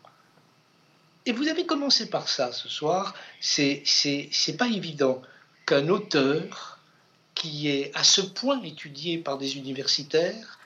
[1.26, 5.22] et vous avez commencé par ça ce soir, c'est c'est pas évident
[5.66, 6.80] qu'un auteur
[7.34, 10.60] qui est à ce point étudié par des universitaires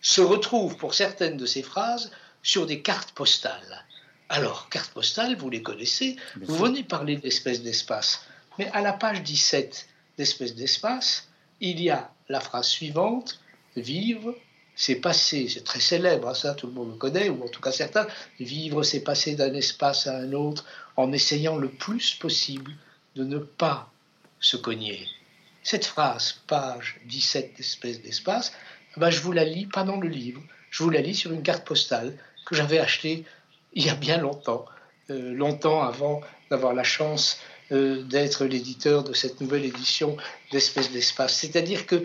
[0.00, 2.10] se retrouve pour certaines de ses phrases
[2.42, 3.84] sur des cartes postales.
[4.30, 8.24] Alors, cartes postales, vous les connaissez, vous venez parler d'espèce d'espace,
[8.58, 11.27] mais à la page 17 d'espèce d'espace,
[11.60, 13.40] il y a la phrase suivante,
[13.76, 14.34] vivre,
[14.76, 17.60] c'est passer, c'est très célèbre, hein, ça tout le monde le connaît, ou en tout
[17.60, 18.06] cas certains,
[18.38, 20.64] vivre, c'est passer d'un espace à un autre
[20.96, 22.72] en essayant le plus possible
[23.16, 23.90] de ne pas
[24.38, 25.06] se cogner.
[25.62, 28.52] Cette phrase, page 17 d'espèce d'espace,
[28.96, 30.40] ben je vous la lis pas dans le livre,
[30.70, 32.16] je vous la lis sur une carte postale
[32.46, 33.24] que j'avais achetée
[33.72, 34.64] il y a bien longtemps,
[35.10, 37.38] euh, longtemps avant d'avoir la chance
[37.72, 40.16] euh, d'être l'éditeur de cette nouvelle édition
[40.52, 41.34] d'Espèce d'Espace.
[41.34, 42.04] C'est-à-dire que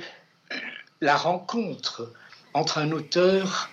[1.02, 2.12] la rencontre
[2.54, 3.70] entre un auteur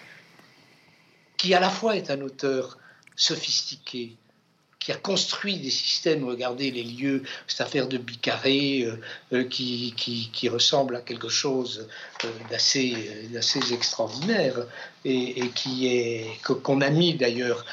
[1.36, 2.76] qui à la fois est un auteur
[3.16, 4.16] sophistiqué,
[4.80, 8.96] qui a construit des systèmes, regardez les lieux, cette affaire de Bicarré euh,
[9.34, 11.86] euh, qui, ressemble à quelque chose
[12.24, 12.94] euh, d'assez,
[13.72, 14.66] extraordinaire
[15.04, 17.64] et, qui est qu'on a mis d'ailleurs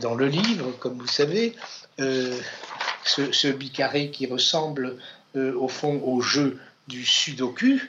[0.00, 1.54] dans le livre, comme vous savez,
[3.08, 4.96] ce, ce Bicarré qui ressemble
[5.34, 7.80] au fond au jeu du Sudoku,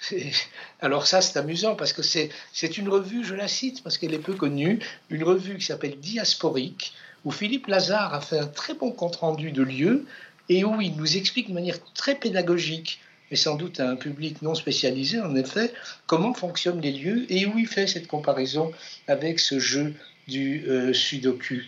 [0.80, 4.18] alors ça, c'est amusant parce que c'est une revue, je la cite parce qu'elle est
[4.18, 8.90] peu connue, une revue qui s'appelle Diasporique, où Philippe Lazare a fait un très bon
[8.92, 10.06] compte-rendu de lieux
[10.48, 13.00] et où il nous explique de manière très pédagogique,
[13.30, 15.72] mais sans doute à un public non spécialisé en effet,
[16.06, 18.72] comment fonctionnent les lieux et où il fait cette comparaison
[19.08, 19.94] avec ce jeu
[20.26, 21.62] du euh, Sudoku.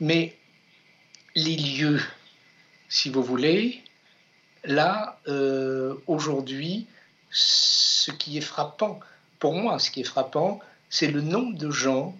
[0.00, 0.34] Mais
[1.36, 2.00] les lieux,
[2.94, 3.82] si vous voulez,
[4.62, 6.86] là, euh, aujourd'hui,
[7.28, 9.00] ce qui est frappant,
[9.40, 12.16] pour moi, ce qui est frappant, c'est le nombre de gens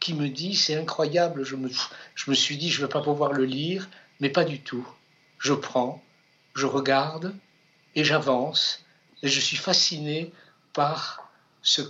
[0.00, 1.68] qui me dit c'est incroyable, je me,
[2.14, 4.88] je me suis dit je ne vais pas pouvoir le lire, mais pas du tout.
[5.38, 6.02] Je prends,
[6.54, 7.34] je regarde
[7.94, 8.82] et j'avance
[9.22, 10.32] et je suis fasciné
[10.72, 11.28] par
[11.60, 11.82] ce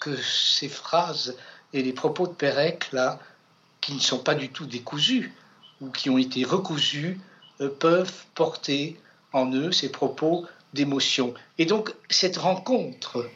[0.00, 1.36] que ces phrases
[1.74, 3.18] et les propos de Pérec là,
[3.82, 5.34] qui ne sont pas du tout décousus
[5.82, 7.20] ou qui ont été recousus,
[7.68, 8.96] peuvent porter
[9.32, 11.34] en eux ces propos d'émotion.
[11.58, 13.28] Et donc cette rencontre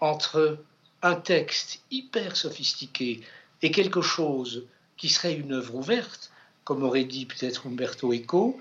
[0.00, 0.58] entre
[1.02, 3.20] un texte hyper sophistiqué
[3.62, 6.30] et quelque chose qui serait une œuvre ouverte,
[6.64, 8.60] comme aurait dit peut-être Umberto Eco,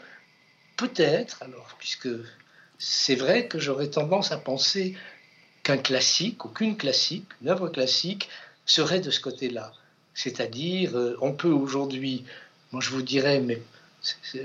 [0.77, 2.09] peut-être, alors, puisque
[2.77, 4.95] c'est vrai que j'aurais tendance à penser
[5.63, 8.29] qu'un classique, aucune classique, une œuvre classique,
[8.65, 9.73] serait de ce côté-là.
[10.13, 12.23] C'est-à-dire, euh, on peut aujourd'hui,
[12.71, 13.61] moi je vous dirais, mais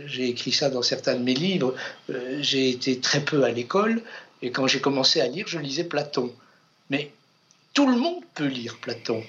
[0.07, 1.75] j'ai écrit ça dans certains de mes livres,
[2.11, 4.03] euh, j'ai été très peu à l'école,
[4.41, 6.35] et quand j'ai commencé à lire, je lisais Platon.
[6.91, 7.13] Mais
[7.75, 9.23] tout le monde peut lire Platon.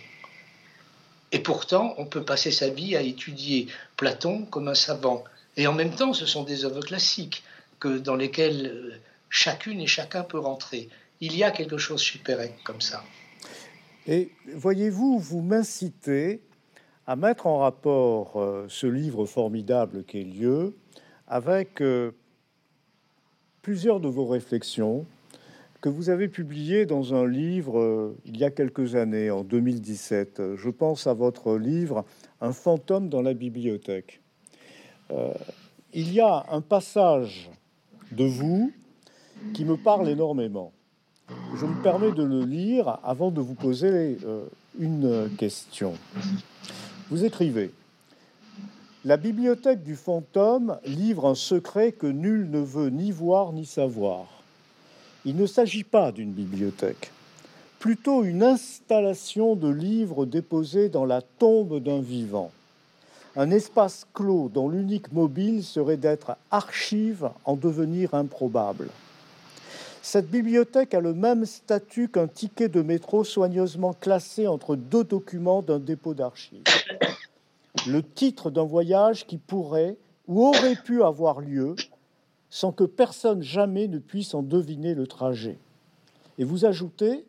[1.32, 5.24] Et pourtant, on peut passer sa vie à étudier Platon comme un savant.
[5.58, 7.44] Et en même temps, ce sont des œuvres classiques
[7.80, 10.90] que, dans lesquelles euh, chacune et chacun peut rentrer.
[11.22, 13.04] Il y a quelque chose chez Pérec comme ça.
[14.08, 16.42] Et voyez-vous, vous, m'incitez
[17.06, 20.76] à mettre en rapport euh, ce livre formidable qu'est Lieu
[21.28, 22.12] avec euh,
[23.62, 25.06] plusieurs de vos réflexions
[25.82, 30.56] que vous avez publié dans un livre euh, il y a quelques années, en 2017.
[30.56, 32.06] Je pense à votre livre
[32.40, 34.22] Un fantôme dans la bibliothèque.
[35.94, 37.52] Il y a un passage
[38.12, 38.72] de vous
[39.54, 40.72] qui me parle énormément.
[41.56, 44.18] Je me permets de le lire avant de vous poser
[44.80, 45.94] une question.
[47.10, 47.72] Vous écrivez
[49.04, 54.26] La bibliothèque du fantôme livre un secret que nul ne veut ni voir ni savoir.
[55.26, 57.12] Il ne s'agit pas d'une bibliothèque,
[57.80, 62.52] plutôt une installation de livres déposés dans la tombe d'un vivant.
[63.36, 68.88] un espace clos dont l'unique mobile serait d'être archive en devenir improbable.
[70.06, 75.62] Cette bibliothèque a le même statut qu'un ticket de métro soigneusement classé entre deux documents
[75.62, 76.66] d'un dépôt d'archives.
[77.88, 79.96] Le titre d'un voyage qui pourrait
[80.28, 81.78] ou aurait pu avoir lieu
[82.50, 85.58] sans que personne jamais ne puisse en deviner le trajet.
[86.38, 87.26] Et vous ajoutez,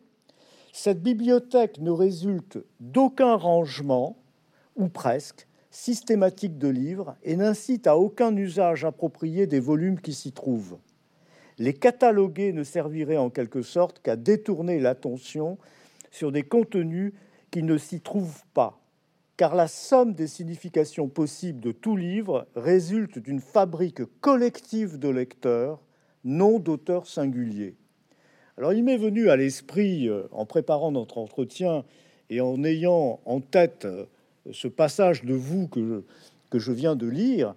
[0.73, 4.17] cette bibliothèque ne résulte d'aucun rangement,
[4.75, 10.33] ou presque, systématique de livres et n'incite à aucun usage approprié des volumes qui s'y
[10.33, 10.77] trouvent.
[11.57, 15.57] Les cataloguer ne servirait en quelque sorte qu'à détourner l'attention
[16.11, 17.13] sur des contenus
[17.51, 18.81] qui ne s'y trouvent pas,
[19.37, 25.81] car la somme des significations possibles de tout livre résulte d'une fabrique collective de lecteurs,
[26.23, 27.75] non d'auteurs singuliers.
[28.57, 31.83] Alors il m'est venu à l'esprit, euh, en préparant notre entretien
[32.29, 34.05] et en ayant en tête euh,
[34.51, 36.01] ce passage de vous que je,
[36.49, 37.53] que je viens de lire,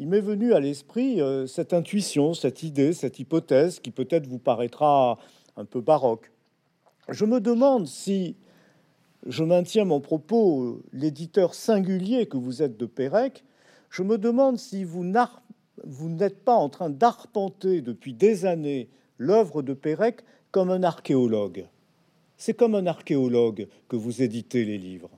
[0.00, 4.38] il m'est venu à l'esprit euh, cette intuition, cette idée, cette hypothèse qui peut-être vous
[4.38, 5.18] paraîtra
[5.58, 6.32] un peu baroque.
[7.10, 8.34] Je me demande si
[9.26, 13.44] je maintiens mon propos, l'éditeur singulier que vous êtes de Pérec,
[13.90, 19.74] je me demande si vous n'êtes pas en train d'arpenter depuis des années l'œuvre de
[19.74, 21.66] Pérec comme un archéologue.
[22.38, 25.10] C'est comme un archéologue que vous éditez les livres.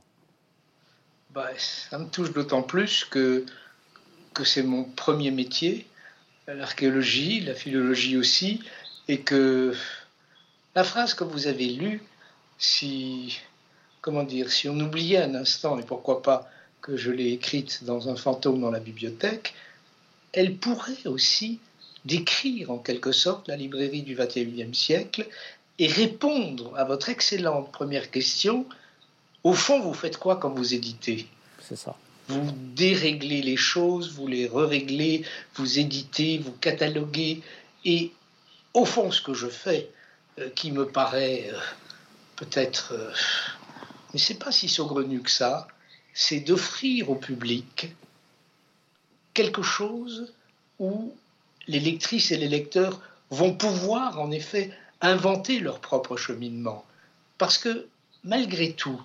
[1.30, 3.46] Bah, ça me touche d'autant plus que,
[4.32, 5.86] que c'est mon premier métier,
[6.46, 8.60] l'archéologie, la philologie aussi,
[9.08, 9.74] et que
[10.74, 12.02] la phrase que vous avez lue,
[12.58, 13.38] si,
[14.00, 18.08] comment dire, si on oubliait un instant, et pourquoi pas que je l'ai écrite dans
[18.08, 19.54] un fantôme dans la bibliothèque,
[20.32, 21.60] elle pourrait aussi
[22.04, 25.26] décrire en quelque sorte la librairie du XXIe siècle
[25.78, 28.66] et répondre à votre excellente première question.
[29.44, 31.26] Au fond, vous faites quoi quand vous éditez?
[31.60, 31.96] C'est ça.
[32.32, 35.24] Vous déréglez les choses, vous les reréglez,
[35.56, 37.42] vous éditez, vous cataloguez.
[37.84, 38.12] Et
[38.72, 39.90] au fond, ce que je fais,
[40.38, 41.58] euh, qui me paraît euh,
[42.36, 43.12] peut-être, euh,
[44.12, 45.68] mais c'est pas si saugrenu que ça,
[46.14, 47.94] c'est d'offrir au public
[49.34, 50.32] quelque chose
[50.78, 51.14] où
[51.66, 54.70] les lectrices et les lecteurs vont pouvoir en effet
[55.02, 56.84] inventer leur propre cheminement.
[57.36, 57.88] Parce que
[58.24, 59.02] malgré tout,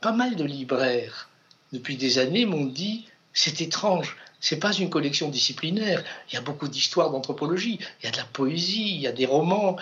[0.00, 1.29] pas mal de libraires
[1.72, 6.02] depuis des années m'ont dit c'est étrange, c'est pas une collection disciplinaire.
[6.28, 9.12] Il y a beaucoup d'histoires d'anthropologie, il y a de la poésie, il y a
[9.12, 9.76] des romans.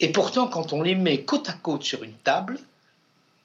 [0.00, 2.58] Et pourtant, quand on les met côte à côte sur une table,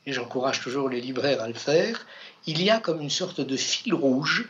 [0.05, 2.05] et j'encourage toujours les libraires à le faire,
[2.45, 4.49] il y a comme une sorte de fil rouge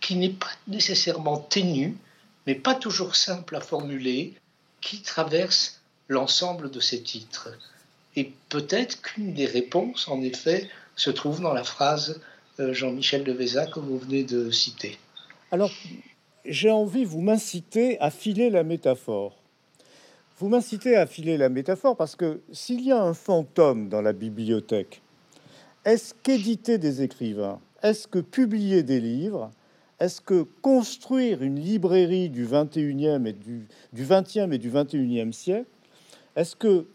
[0.00, 1.96] qui n'est pas nécessairement ténu,
[2.46, 4.34] mais pas toujours simple à formuler,
[4.80, 7.50] qui traverse l'ensemble de ces titres.
[8.14, 12.20] Et peut-être qu'une des réponses, en effet, se trouve dans la phrase
[12.60, 14.98] euh, Jean-Michel de Véza que vous venez de citer.
[15.50, 15.70] Alors,
[16.44, 19.36] j'ai envie, vous m'inciter à filer la métaphore.
[20.38, 24.12] Vous m'incitez à filer la métaphore parce que s'il y a un fantôme dans la
[24.12, 25.00] bibliothèque,
[25.84, 29.50] est-ce qu'éditer des écrivains, est-ce que publier des livres,
[30.00, 35.70] est-ce que construire une librairie du 21e et du, du 20e et du 21e siècle,
[36.36, 36.86] est-ce que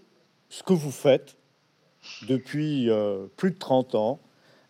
[0.49, 1.35] ce que vous faites
[2.23, 4.19] depuis euh, plus de 30 ans,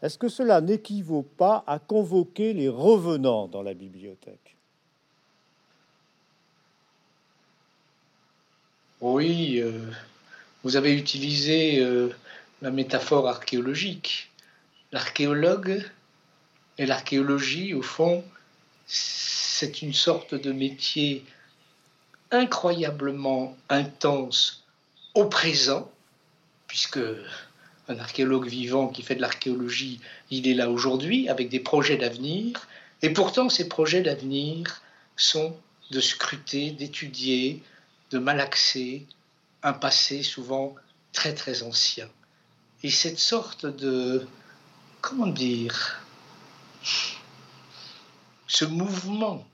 [0.02, 4.58] est-ce que cela n'équivaut pas à convoquer les revenants dans la bibliothèque?
[9.00, 9.92] Oui, euh,
[10.64, 12.10] vous avez utilisé euh,
[12.62, 14.32] la métaphore archéologique.
[14.92, 15.84] L'archéologue
[16.78, 18.24] et l'archéologie, au fond,
[18.86, 21.26] c'est une sorte de métier
[22.32, 24.66] incroyablement intense
[25.14, 25.90] au présent,
[26.74, 27.00] puisque
[27.88, 30.00] un archéologue vivant qui fait de l'archéologie,
[30.32, 32.68] il est là aujourd'hui avec des projets d'avenir,
[33.04, 34.82] et pourtant ces projets d'avenir
[35.16, 35.56] sont
[35.92, 37.62] de scruter, d'étudier,
[38.10, 39.06] de malaxer
[39.62, 40.74] un passé souvent
[41.12, 42.10] très très ancien.
[42.82, 44.26] Et cette sorte de,
[45.00, 46.02] comment dire,
[48.48, 49.46] ce mouvement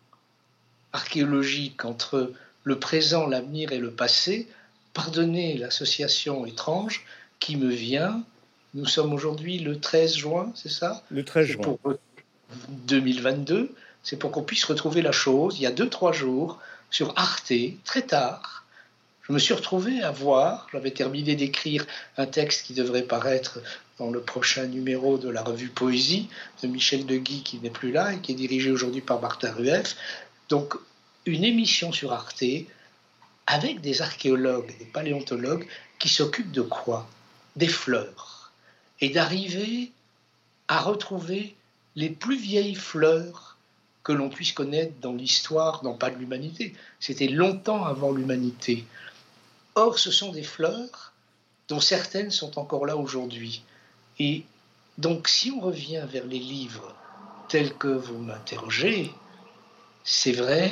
[0.93, 2.32] archéologique entre
[2.63, 4.47] le présent, l'avenir et le passé,
[4.93, 7.06] pardonnez l'association étrange
[7.39, 8.23] qui me vient.
[8.73, 11.03] Nous sommes aujourd'hui le 13 juin, c'est ça?
[11.09, 11.64] Le 13 juin.
[11.64, 11.80] Pour
[12.70, 13.74] 2022.
[14.03, 15.57] C'est pour qu'on puisse retrouver la chose.
[15.59, 16.59] Il y a deux, trois jours,
[16.89, 17.53] sur Arte,
[17.84, 18.59] très tard,
[19.30, 21.86] je me suis retrouvé à voir, j'avais terminé d'écrire
[22.18, 23.59] un texte qui devrait paraître
[23.99, 26.30] dans le prochain numéro de la revue Poésie
[26.64, 29.95] de Michel Deguy qui n'est plus là et qui est dirigé aujourd'hui par Martin Rueff.
[30.49, 30.74] Donc
[31.28, 32.43] une émission sur Arte
[33.50, 37.10] avec des archéologues, des paléontologues qui s'occupent de quoi?
[37.56, 38.52] Des fleurs.
[39.02, 39.91] Et d'arriver
[40.68, 41.56] à retrouver
[41.95, 43.58] les plus vieilles fleurs
[44.04, 48.86] que l'on puisse connaître dans l'histoire, non pas de l'humanité, c'était longtemps avant l'humanité.
[49.74, 51.14] Or, ce sont des fleurs
[51.70, 53.64] dont certaines sont encore là aujourd'hui.
[54.20, 54.43] Et
[55.00, 56.95] donc, si on revient vers les livres
[57.47, 59.12] tels que vous m'interrogez,
[60.04, 60.72] c'est vrai,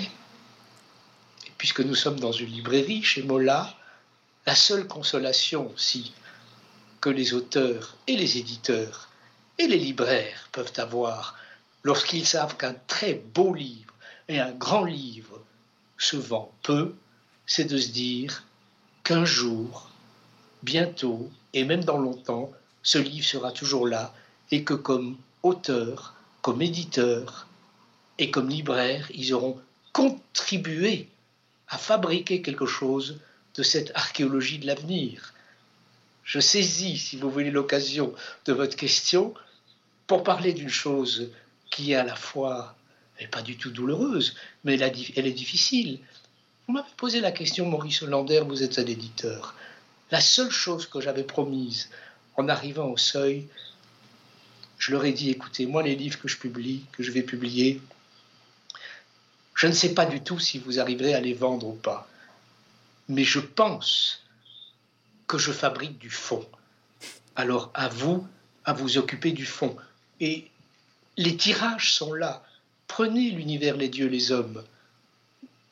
[1.57, 3.73] puisque nous sommes dans une librairie chez Mola,
[4.45, 6.13] la seule consolation aussi
[7.01, 9.09] que les auteurs et les éditeurs
[9.57, 11.35] et les libraires peuvent avoir
[11.83, 13.93] lorsqu'ils savent qu'un très beau livre
[14.27, 15.41] et un grand livre
[15.97, 16.95] se vend peu,
[17.45, 18.43] c'est de se dire
[19.03, 19.89] qu'un jour,
[20.63, 22.51] bientôt, et même dans longtemps,
[22.83, 24.13] ce livre sera toujours là
[24.51, 27.47] et que comme auteur, comme éditeur
[28.17, 29.59] et comme libraire, ils auront
[29.93, 31.09] contribué
[31.69, 33.19] à fabriquer quelque chose
[33.55, 35.33] de cette archéologie de l'avenir.
[36.23, 38.13] Je saisis, si vous voulez, l'occasion
[38.45, 39.33] de votre question
[40.05, 41.29] pour parler d'une chose
[41.69, 42.75] qui est à la fois,
[43.17, 45.99] elle pas du tout douloureuse, mais elle, elle est difficile.
[46.67, 49.55] Vous m'avez posé la question, Maurice Hollander, vous êtes un éditeur.
[50.11, 51.89] La seule chose que j'avais promise
[52.35, 53.47] en arrivant au seuil,
[54.77, 57.81] je leur ai dit, écoutez, moi les livres que je publie, que je vais publier,
[59.57, 62.07] je ne sais pas du tout si vous arriverez à les vendre ou pas,
[63.09, 64.21] mais je pense
[65.25, 66.45] que je fabrique du fond.
[67.35, 68.25] Alors à vous,
[68.65, 69.75] à vous occuper du fond.
[70.19, 70.47] Et
[71.17, 72.43] les tirages sont là.
[72.87, 74.63] Prenez l'univers, les dieux, les hommes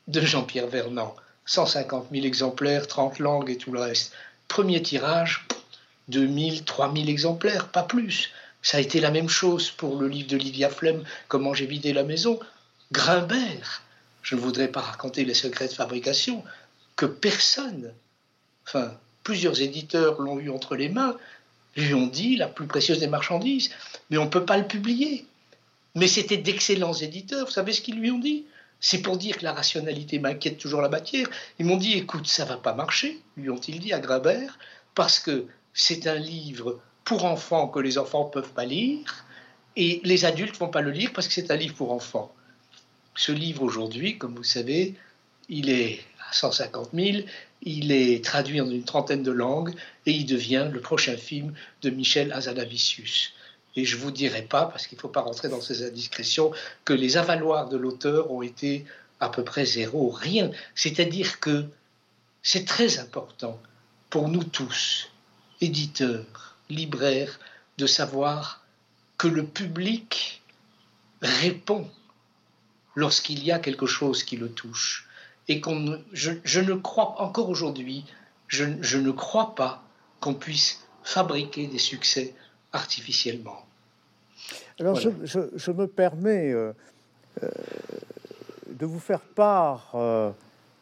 [0.08, 1.16] de Jean-Pierre Vernant.
[1.46, 4.14] 150 000 exemplaires, 30 langues et tout le reste.
[4.48, 5.46] Premier tirage,
[6.08, 8.32] 2000, 3000 exemplaires, pas plus.
[8.64, 11.94] Ça a été la même chose pour le livre de Lydia Flem, Comment j'ai vidé
[11.94, 12.40] la maison.
[12.96, 13.84] Grimbert,
[14.24, 16.46] je ne voudrais pas raconter les secrets de fabrication,
[16.96, 17.92] que personne,
[18.66, 21.18] enfin, plusieurs éditeurs l'ont eu entre les mains,
[21.76, 23.70] lui ont dit la plus précieuse des marchandises,
[24.10, 25.26] mais on ne peut pas le publier.
[25.96, 28.46] Mais c'était d'excellents éditeurs, vous savez ce qu'ils lui ont dit?
[28.80, 31.28] C'est pour dire que la rationalité m'inquiète toujours la matière.
[31.60, 34.58] Ils m'ont dit écoute, ça va pas marcher, lui ont-ils dit à Grimbert,
[34.94, 39.26] parce que c'est un livre pour enfants que les enfants ne peuvent pas lire,
[39.76, 42.34] et les adultes ne vont pas le lire parce que c'est un livre pour enfants.
[43.16, 44.94] Ce livre aujourd'hui, comme vous savez,
[45.50, 46.00] il est
[46.30, 47.26] à 150 000,
[47.62, 49.74] il est traduit en une trentaine de langues
[50.06, 53.34] et il devient le prochain film de Michel Azanavicius.
[53.76, 56.52] Et je ne vous dirai pas, parce qu'il ne faut pas rentrer dans ces indiscrétions,
[56.86, 58.86] que les avaloirs de l'auteur ont été
[59.20, 60.52] à peu près zéro, rien.
[60.76, 61.66] C'est-à-dire que
[62.42, 63.60] c'est très important
[64.10, 65.10] pour nous tous,
[65.62, 67.40] éditeurs, libraires,
[67.78, 68.64] de savoir
[69.18, 70.42] que le public
[71.22, 71.90] répond
[72.96, 75.08] lorsqu'il y a quelque chose qui le touche.
[75.48, 78.04] Et qu'on, je, je, ne crois encore aujourd'hui,
[78.48, 79.84] je, je, ne crois pas
[80.20, 82.34] qu'on puisse fabriquer des succès
[82.74, 83.64] artificiellement.
[84.80, 86.74] Alors je, je, me permets euh,
[87.44, 87.50] euh,
[88.70, 90.32] de vous faire part euh,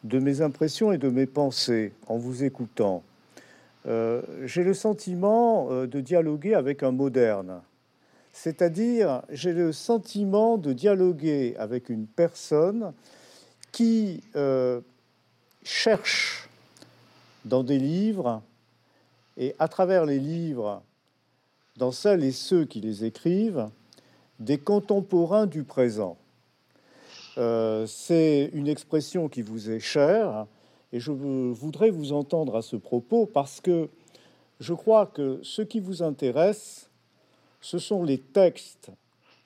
[0.02, 3.02] de mes impressions et de mes pensées en vous écoutant.
[3.86, 7.60] J'ai le sentiment de dialoguer avec un moderne.
[8.36, 12.92] C'est-à-dire, j'ai le sentiment de dialoguer avec une personne
[13.70, 14.80] qui euh,
[15.62, 16.48] cherche
[17.44, 18.42] dans des livres
[19.36, 20.82] et à travers les livres,
[21.76, 23.68] dans celles et ceux qui les écrivent,
[24.40, 26.18] des contemporains du présent.
[27.38, 30.48] Euh, c'est une expression qui vous est chère
[30.92, 33.88] et je voudrais vous entendre à ce propos parce que
[34.58, 36.90] je crois que ce qui vous intéresse,
[37.64, 38.90] ce sont les textes.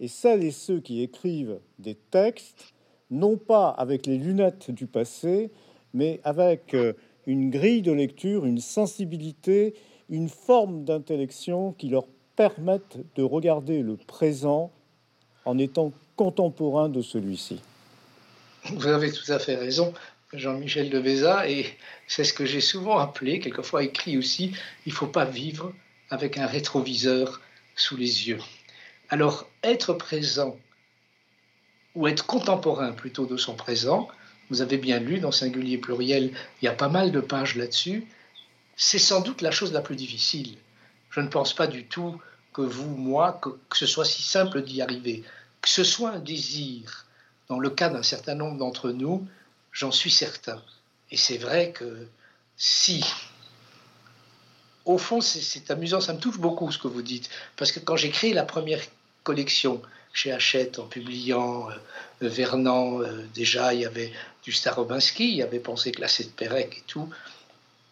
[0.01, 2.75] Et celles et ceux qui écrivent des textes,
[3.13, 5.53] non pas avec les lunettes du passé,
[5.95, 6.95] mais avec euh,
[7.27, 9.75] une grille de lecture, une sensibilité,
[10.11, 14.73] une forme d'intellection qui leur permettent de regarder le présent
[15.45, 17.61] en étant contemporain de celui-ci.
[18.65, 19.95] Vous avez tout à fait raison,
[20.33, 21.67] Jean-Michel de Véza, et
[22.09, 24.53] c'est ce que j'ai souvent appelé, quelquefois écrit aussi,
[24.87, 25.73] il ne faut pas vivre
[26.11, 27.41] avec un rétroviseur
[27.79, 28.41] sous les yeux.
[29.09, 30.57] Alors, être présent
[31.95, 34.09] ou être contemporain plutôt de son présent,
[34.51, 38.07] vous avez bien lu dans Singulier Pluriel, il y a pas mal de pages là-dessus,
[38.77, 40.57] c'est sans doute la chose la plus difficile.
[41.11, 42.21] Je ne pense pas du tout
[42.53, 45.25] que vous, moi, que, que ce soit si simple d'y arriver.
[45.61, 47.07] Que ce soit un désir,
[47.49, 49.27] dans le cas d'un certain nombre d'entre nous,
[49.73, 50.63] j'en suis certain.
[51.11, 52.07] Et c'est vrai que
[52.57, 53.05] si
[54.85, 57.97] au fond, c'est amusant, ça me touche beaucoup ce que vous dites, parce que quand
[57.97, 58.81] j'ai créé la première
[59.23, 61.75] collection chez Hachette en publiant euh,
[62.29, 64.13] Vernant, euh, déjà il y avait
[64.43, 67.09] du Starobinski, il y avait pensé classer de Pérec et tout.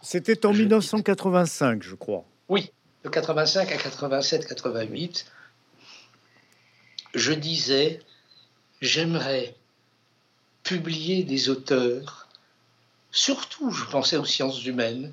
[0.03, 2.24] C'était en 1985, je crois.
[2.49, 2.70] Oui,
[3.05, 5.26] de 85 à 87, 88.
[7.14, 8.01] je disais,
[8.80, 9.55] j'aimerais
[10.62, 12.28] publier des auteurs,
[13.11, 15.12] surtout je pensais aux sciences humaines,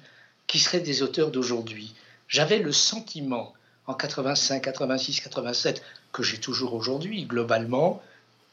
[0.54, 1.96] qui seraient des auteurs d'aujourd'hui.
[2.28, 3.56] J'avais le sentiment
[3.88, 5.82] en 85, 86, 87,
[6.12, 8.04] que j'ai toujours aujourd'hui globalement,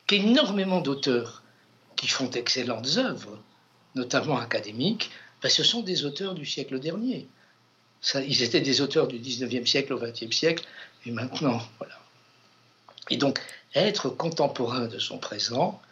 [0.07, 1.42] qu'énormément d'auteurs
[1.96, 3.38] qui font d'excellentes œuvres,
[3.96, 5.11] notamment académiques,
[5.42, 7.28] ben, ce sont des auteurs du siècle dernier.
[8.14, 10.64] Ils étaient des auteurs du 19e siècle au 20e siècle,
[11.05, 12.01] et maintenant, voilà.
[13.11, 13.40] Et donc,
[13.74, 15.82] être contemporain de son présent,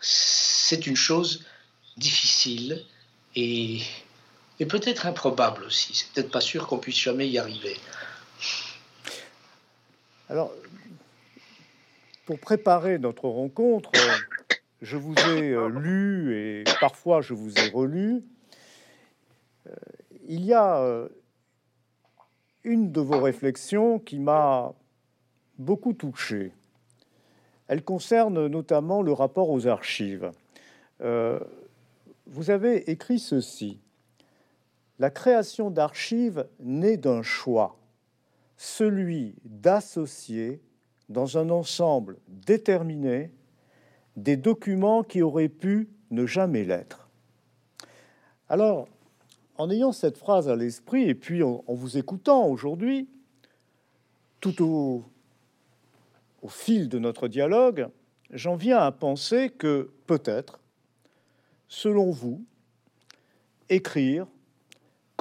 [0.00, 1.44] c'est une chose
[1.96, 2.84] difficile
[3.36, 3.80] et,
[4.60, 5.94] et peut-être improbable aussi.
[5.94, 7.76] C'est peut-être pas sûr qu'on puisse jamais y arriver.
[10.28, 10.52] Alors,
[12.24, 13.90] pour préparer notre rencontre,
[14.80, 18.22] je vous ai euh, lu et parfois je vous ai relu.
[19.66, 19.74] Euh,
[20.26, 21.08] il y a euh,
[22.64, 24.72] une de vos réflexions qui m'a
[25.58, 26.52] beaucoup touché.
[27.68, 30.30] Elle concerne notamment le rapport aux archives.
[31.00, 33.80] vous avez écrit ceci.
[34.98, 37.78] La création d'archives naît d'un choix,
[38.56, 40.60] celui d'associer
[41.08, 43.30] dans un ensemble déterminé
[44.16, 47.08] des documents qui auraient pu ne jamais l'être.
[48.48, 48.86] Alors,
[49.56, 53.08] en ayant cette phrase à l'esprit et puis en, vous écoutant aujourd'hui,
[54.40, 55.04] tout au,
[56.42, 57.88] au fil de notre dialogue,
[58.30, 60.60] j'en viens à penser que peut-être,
[61.68, 62.44] selon vous,
[63.68, 64.26] écrire,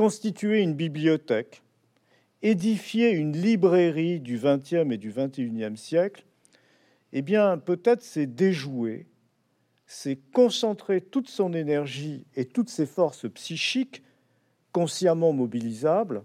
[0.02, 1.62] constituer une bibliothèque,
[2.42, 6.26] édifier une librairie du XXe et du XXIe siècle,
[7.14, 9.06] eh bien, peut-être c'est déjouer,
[9.86, 14.02] c'est concentrer toute son énergie et toutes ses forces psychiques
[14.72, 16.24] consciemment mobilisables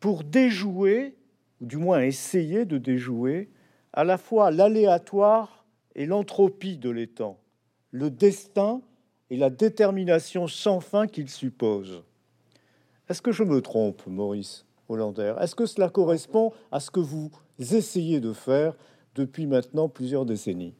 [0.00, 1.14] pour déjouer,
[1.60, 3.50] ou du moins essayer de déjouer,
[3.92, 7.38] à la fois l'aléatoire et l'entropie de l'étang,
[7.92, 8.82] le destin
[9.30, 12.02] et la détermination sans fin qu'il suppose.
[13.08, 15.34] Est-ce que je me trompe, Maurice Hollander?
[15.40, 18.74] Est-ce que cela correspond à ce que vous essayez de faire
[19.14, 20.74] depuis maintenant plusieurs décennies?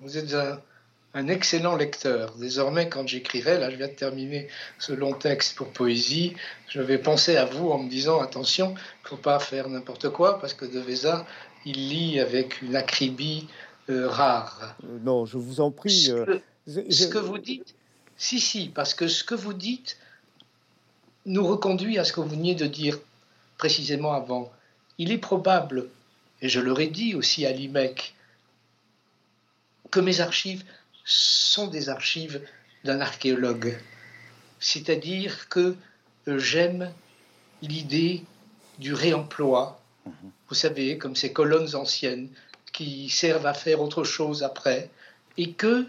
[0.00, 0.34] Vous êtes
[1.14, 2.34] un, excellent lecteur.
[2.36, 6.34] Désormais, quand j'écrivais, là je viens de terminer ce long texte pour poésie,
[6.68, 10.10] je vais penser à vous en me disant attention, il ne faut pas faire n'importe
[10.10, 11.26] quoi parce que De Vesa,
[11.66, 13.48] il lit avec une acribie
[13.90, 14.76] euh, rare.
[14.84, 16.04] Euh, non, je vous en prie.
[16.04, 17.74] Ce euh, ce que vous dites,
[18.16, 19.96] si, si, parce que ce que vous dites
[21.26, 22.98] nous reconduit à ce que vous veniez de dire
[23.58, 24.52] précisément avant.
[24.98, 25.88] Il est probable,
[26.40, 28.14] et je l'aurais dit aussi à l'IMEC,
[29.90, 30.64] que mes archives
[31.04, 32.40] sont des archives
[32.84, 33.78] d'un archéologue.
[34.60, 35.76] C'est-à-dire que
[36.26, 36.92] j'aime
[37.60, 38.22] l'idée
[38.78, 39.80] du réemploi,
[40.48, 42.28] vous savez, comme ces colonnes anciennes
[42.72, 44.90] qui servent à faire autre chose après,
[45.36, 45.86] et que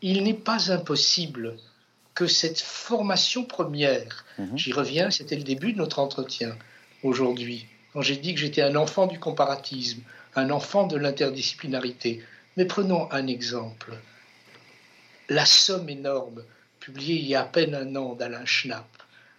[0.00, 1.56] il n'est pas impossible
[2.14, 4.56] que cette formation première, mhm.
[4.56, 6.56] j'y reviens, c'était le début de notre entretien
[7.02, 10.02] aujourd'hui, quand j'ai dit que j'étais un enfant du comparatisme,
[10.34, 12.24] un enfant de l'interdisciplinarité.
[12.56, 13.92] Mais prenons un exemple.
[15.28, 16.42] La somme énorme,
[16.80, 18.88] publiée il y a à peine un an d'Alain Schnapp,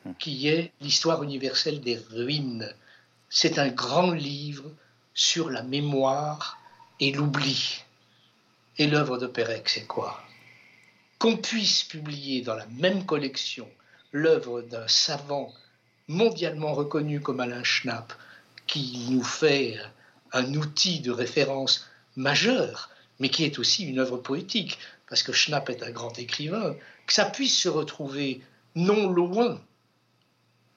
[0.06, 0.16] mhm.
[0.16, 2.72] qui est l'histoire universelle des ruines.
[3.30, 4.72] C'est un grand livre
[5.14, 6.60] sur la mémoire
[7.00, 7.84] et l'oubli.
[8.78, 10.23] Et l'œuvre de Pérec, c'est quoi?
[11.20, 13.68] Qu'on puisse publier dans la même collection
[14.12, 15.54] l'œuvre d'un savant
[16.08, 18.14] mondialement reconnu comme Alain Schnapp,
[18.68, 19.78] qui nous fait
[20.32, 22.90] un outil de référence majeur,
[23.20, 27.14] mais qui est aussi une œuvre poétique, parce que Schnapp est un grand écrivain, que
[27.14, 28.42] ça puisse se retrouver
[28.76, 29.62] non loin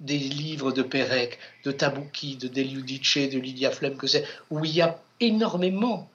[0.00, 4.72] des livres de Pérec, de Tabouki, de Deliudice, de Lydia Flem, que c'est, où il
[4.72, 6.10] y a énormément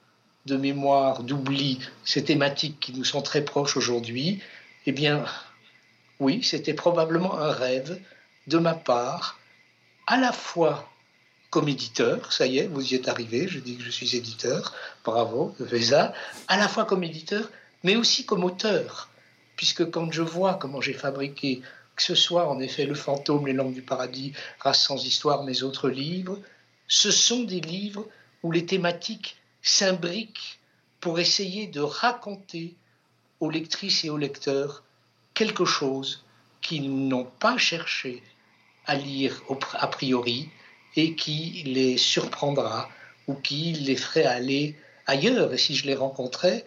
[0.46, 4.42] de mémoire, d'oubli, ces thématiques qui nous sont très proches aujourd'hui,
[4.86, 5.24] eh bien,
[6.18, 8.00] oui, c'était probablement un rêve
[8.46, 9.38] de ma part,
[10.06, 10.88] à la fois
[11.50, 14.74] comme éditeur, ça y est, vous y êtes arrivé, je dis que je suis éditeur,
[15.04, 16.14] bravo, Vesa,
[16.48, 17.50] à la fois comme éditeur,
[17.84, 19.10] mais aussi comme auteur,
[19.56, 21.60] puisque quand je vois comment j'ai fabriqué,
[21.94, 25.62] que ce soit en effet Le fantôme, Les langues du paradis, Race sans histoire, mes
[25.62, 26.40] autres livres,
[26.88, 28.06] ce sont des livres
[28.42, 30.60] où les thématiques s'imbriquent
[31.00, 32.74] pour essayer de raconter
[33.40, 34.82] aux lectrices et aux lecteurs
[35.34, 36.24] quelque chose
[36.60, 38.22] qu'ils n'ont pas cherché
[38.86, 39.42] à lire
[39.74, 40.48] a priori
[40.96, 42.88] et qui les surprendra
[43.26, 45.52] ou qui les ferait aller ailleurs.
[45.52, 46.64] Et si je les rencontrais,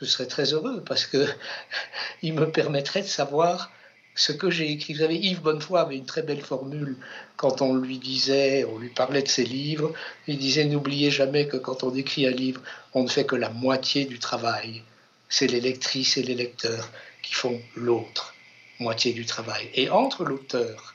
[0.00, 1.26] je serais très heureux parce que
[2.22, 3.70] il me permettrait de savoir
[4.16, 4.94] ce que j'ai écrit.
[4.94, 6.96] Vous savez, Yves Bonnefoy avait une très belle formule
[7.36, 9.92] quand on lui disait, on lui parlait de ses livres.
[10.26, 12.62] Il disait N'oubliez jamais que quand on écrit un livre,
[12.94, 14.82] on ne fait que la moitié du travail.
[15.28, 16.90] C'est les lectrices et les lecteurs
[17.22, 18.34] qui font l'autre
[18.80, 19.68] moitié du travail.
[19.74, 20.94] Et entre l'auteur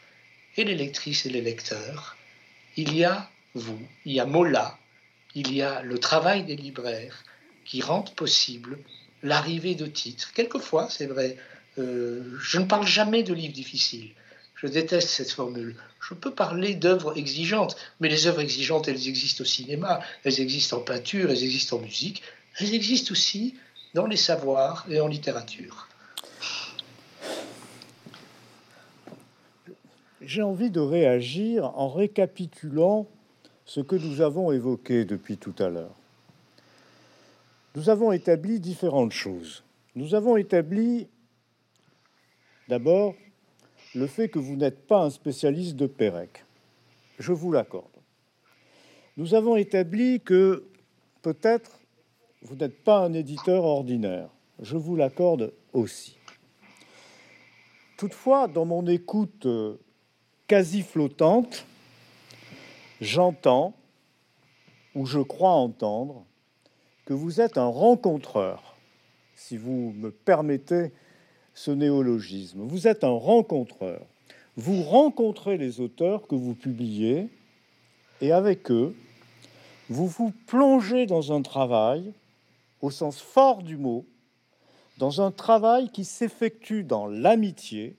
[0.58, 2.18] et les lectrices et les lecteurs,
[2.76, 4.78] il y a vous, il y a Mola,
[5.36, 7.24] il y a le travail des libraires
[7.66, 8.80] qui rendent possible
[9.24, 10.32] l'arrivée de titres.
[10.34, 11.38] Quelquefois, c'est vrai,
[11.78, 14.12] euh, je ne parle jamais de livres difficiles.
[14.56, 15.76] Je déteste cette formule.
[16.00, 20.78] Je peux parler d'œuvres exigeantes, mais les œuvres exigeantes, elles existent au cinéma, elles existent
[20.78, 22.22] en peinture, elles existent en musique,
[22.60, 23.56] elles existent aussi
[23.94, 25.88] dans les savoirs et en littérature.
[30.22, 33.08] J'ai envie de réagir en récapitulant
[33.66, 35.96] ce que nous avons évoqué depuis tout à l'heure.
[37.76, 39.64] Nous avons établi différentes choses.
[39.96, 41.08] Nous avons établi
[42.72, 43.16] D'abord,
[43.96, 46.46] le fait que vous n'êtes pas un spécialiste de Pérec.
[47.20, 47.84] Je vous l'accorde.
[49.18, 50.64] Nous avons établi que
[51.22, 51.82] peut-être
[52.42, 54.30] vous n'êtes pas un éditeur ordinaire.
[54.62, 56.18] Je vous l'accorde aussi.
[57.98, 59.76] Toutefois, dans mon écoute euh,
[60.48, 61.66] quasi flottante,
[63.02, 63.74] j'entends,
[64.96, 66.24] ou je crois entendre,
[67.04, 68.78] que vous êtes un rencontreur,
[69.36, 70.94] si vous me permettez
[71.54, 72.62] ce néologisme.
[72.62, 74.02] Vous êtes un rencontreur.
[74.58, 77.30] Vous rencontrez les auteurs que vous publiez
[78.22, 78.96] et avec eux,
[79.90, 82.14] vous vous plongez dans un travail,
[82.82, 84.06] au sens fort du mot,
[84.98, 87.96] dans un travail qui s'effectue dans l'amitié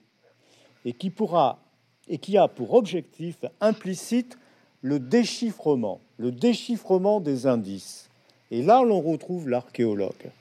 [0.85, 1.59] et qui pourra
[2.07, 4.37] et qui a pour objectif implicite
[4.81, 8.09] le déchiffrement, le déchiffrement des indices.
[8.51, 10.31] Et là, l'on retrouve l'archéologue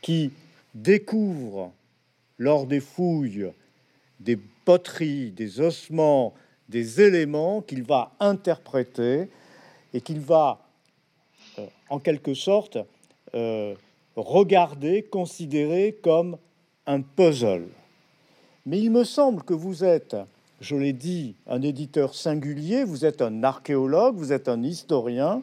[0.00, 0.30] qui
[0.74, 1.72] découvre
[2.38, 3.50] lors des fouilles
[4.20, 6.34] des poteries, des ossements,
[6.68, 9.28] des éléments qu'il va interpréter
[9.92, 10.60] et qu'il va,
[11.58, 12.78] euh, en quelque sorte,
[13.34, 13.74] euh,
[14.16, 16.38] regarder, considérer comme
[16.86, 17.68] un puzzle.
[18.64, 20.16] Mais il me semble que vous êtes,
[20.60, 25.42] je l'ai dit, un éditeur singulier, vous êtes un archéologue, vous êtes un historien,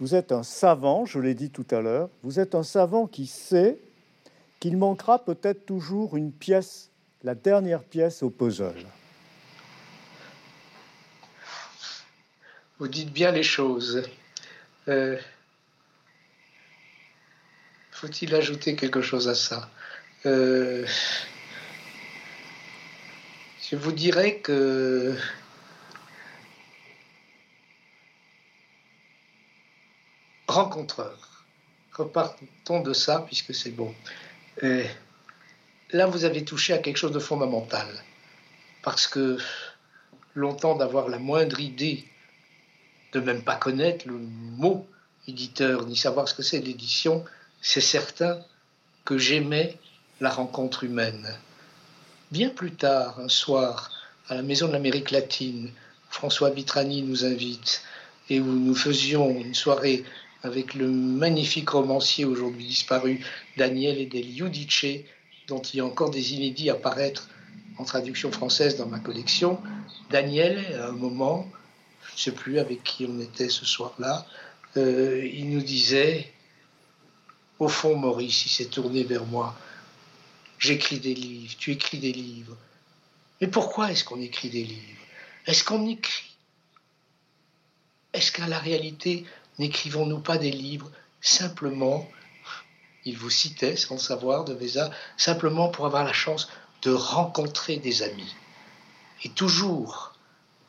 [0.00, 3.26] vous êtes un savant, je l'ai dit tout à l'heure, vous êtes un savant qui
[3.26, 3.78] sait
[4.60, 6.90] qu'il manquera peut-être toujours une pièce,
[7.22, 8.86] la dernière pièce au puzzle.
[12.78, 14.08] Vous dites bien les choses.
[14.88, 15.18] Euh,
[17.90, 19.68] faut-il ajouter quelque chose à ça?
[20.26, 20.86] Euh,
[23.70, 25.14] Je vous dirais que
[30.46, 31.44] rencontreur.
[31.92, 33.94] Repartons de ça puisque c'est bon
[34.62, 37.86] là, vous avez touché à quelque chose de fondamental.
[38.82, 39.38] Parce que
[40.34, 42.04] longtemps d'avoir la moindre idée,
[43.12, 44.86] de même pas connaître le mot
[45.26, 47.24] éditeur, ni savoir ce que c'est l'édition,
[47.60, 48.40] c'est certain
[49.04, 49.76] que j'aimais
[50.20, 51.28] la rencontre humaine.
[52.30, 53.90] Bien plus tard, un soir,
[54.28, 55.70] à la Maison de l'Amérique latine,
[56.10, 57.82] François Vitrani nous invite
[58.28, 60.04] et où nous faisions une soirée
[60.42, 63.24] avec le magnifique romancier aujourd'hui disparu
[63.56, 65.04] Daniel Edel Giudice,
[65.48, 67.28] dont il y a encore des inédits à paraître
[67.78, 69.60] en traduction française dans ma collection.
[70.10, 71.48] Daniel, à un moment,
[72.02, 74.26] je ne sais plus avec qui on était ce soir-là,
[74.76, 76.30] euh, il nous disait,
[77.58, 79.58] au fond, Maurice, il s'est tourné vers moi,
[80.58, 82.56] j'écris des livres, tu écris des livres.
[83.40, 85.02] Mais pourquoi est-ce qu'on écrit des livres?
[85.46, 86.36] Est-ce qu'on écrit?
[88.12, 89.24] Est-ce qu'à la réalité,
[89.58, 90.90] N'écrivons-nous pas des livres
[91.20, 92.08] simplement,
[93.04, 96.48] il vous citait sans le savoir de Véza, simplement pour avoir la chance
[96.82, 98.34] de rencontrer des amis.
[99.24, 100.14] Et toujours,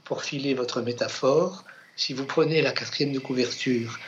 [0.04, 1.64] pour filer votre métaphore,
[1.96, 4.00] si vous prenez la quatrième de couverture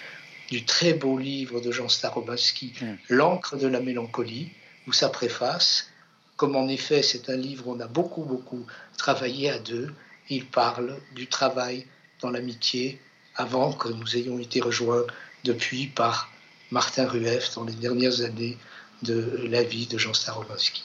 [0.49, 2.95] du très beau livre de Jean Starobinski, hmm.
[3.09, 4.51] L'encre de la mélancolie,
[4.87, 5.89] ou sa préface,
[6.35, 8.65] comme en effet c'est un livre où on a beaucoup, beaucoup
[8.97, 9.93] travaillé à deux,
[10.29, 11.85] il parle du travail
[12.21, 12.99] dans l'amitié,
[13.35, 15.05] avant que nous ayons été rejoints
[15.43, 16.31] depuis par
[16.71, 18.57] Martin Rueff dans les dernières années
[19.03, 20.83] de la vie de Jean Starobinski.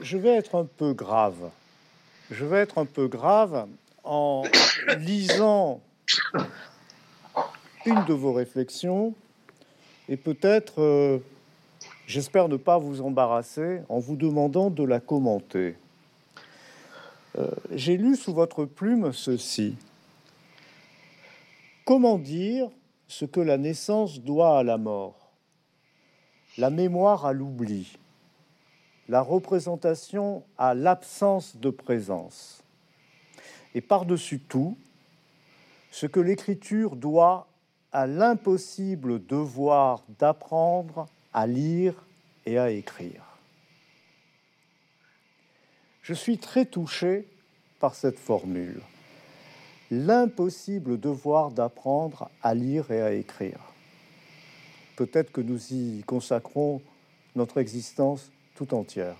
[0.00, 1.50] Je vais être un peu grave.
[2.30, 3.66] Je vais être un peu grave
[4.04, 4.44] en
[4.98, 5.80] lisant
[7.84, 9.14] une de vos réflexions
[10.08, 11.18] et peut-être, euh,
[12.06, 15.76] j'espère ne pas vous embarrasser en vous demandant de la commenter.
[17.38, 19.76] Euh, j'ai lu sous votre plume ceci.
[21.84, 22.68] Comment dire
[23.08, 25.32] ce que la naissance doit à la mort,
[26.58, 27.98] la mémoire à l'oubli,
[29.08, 32.62] la représentation à l'absence de présence.
[33.74, 34.76] Et par-dessus tout,
[35.90, 37.48] ce que l'écriture doit
[37.92, 41.94] à l'impossible devoir d'apprendre à lire
[42.46, 43.29] et à écrire.
[46.02, 47.26] Je suis très touché
[47.78, 48.80] par cette formule.
[49.90, 53.58] L'impossible devoir d'apprendre à lire et à écrire.
[54.96, 56.80] Peut-être que nous y consacrons
[57.34, 59.16] notre existence tout entière.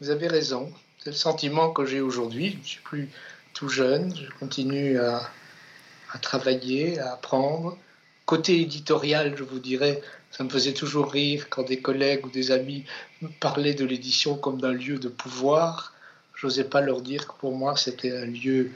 [0.00, 0.72] Vous avez raison.
[0.98, 2.52] C'est le sentiment que j'ai aujourd'hui.
[2.52, 3.10] Je ne suis plus
[3.52, 4.14] tout jeune.
[4.16, 5.28] Je continue à,
[6.12, 7.76] à travailler, à apprendre.
[8.26, 10.00] Côté éditorial, je vous dirais,
[10.30, 12.84] ça me faisait toujours rire quand des collègues ou des amis
[13.38, 15.92] parlaient de l'édition comme d'un lieu de pouvoir.
[16.34, 18.70] J'osais pas leur dire que pour moi c'était un lieu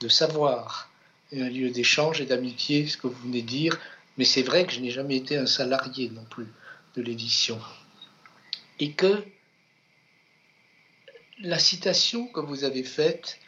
[0.00, 0.90] de savoir
[1.32, 3.78] un lieu d'échange et d'amitié, ce que vous venez de dire.
[4.16, 6.46] Mais c'est vrai que je n'ai jamais été un salarié non plus
[6.96, 7.60] de l'édition.
[8.80, 9.24] Et que
[11.40, 13.38] la citation que vous avez faite,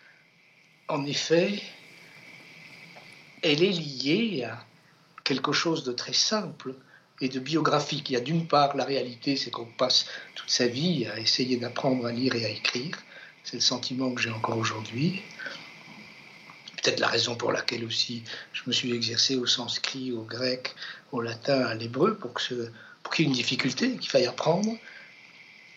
[0.89, 1.61] en effet,
[3.43, 4.65] elle est liée à
[5.31, 6.75] quelque chose de très simple
[7.21, 8.11] et de biographique.
[8.11, 11.57] Il y a d'une part la réalité, c'est qu'on passe toute sa vie à essayer
[11.57, 12.99] d'apprendre à lire et à écrire.
[13.45, 15.23] C'est le sentiment que j'ai encore aujourd'hui.
[16.83, 20.75] Peut-être la raison pour laquelle aussi je me suis exercé au sanskrit, au grec,
[21.13, 24.73] au latin, à l'hébreu, pour qu'il y ait une difficulté, qu'il faille apprendre.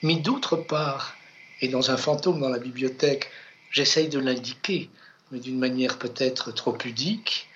[0.01, 1.16] Mais d'autre part,
[1.62, 3.30] et dans un fantôme dans la bibliothèque,
[3.70, 4.89] j'essaye de l'indiquer,
[5.30, 7.49] mais d'une manière peut-être trop pudique,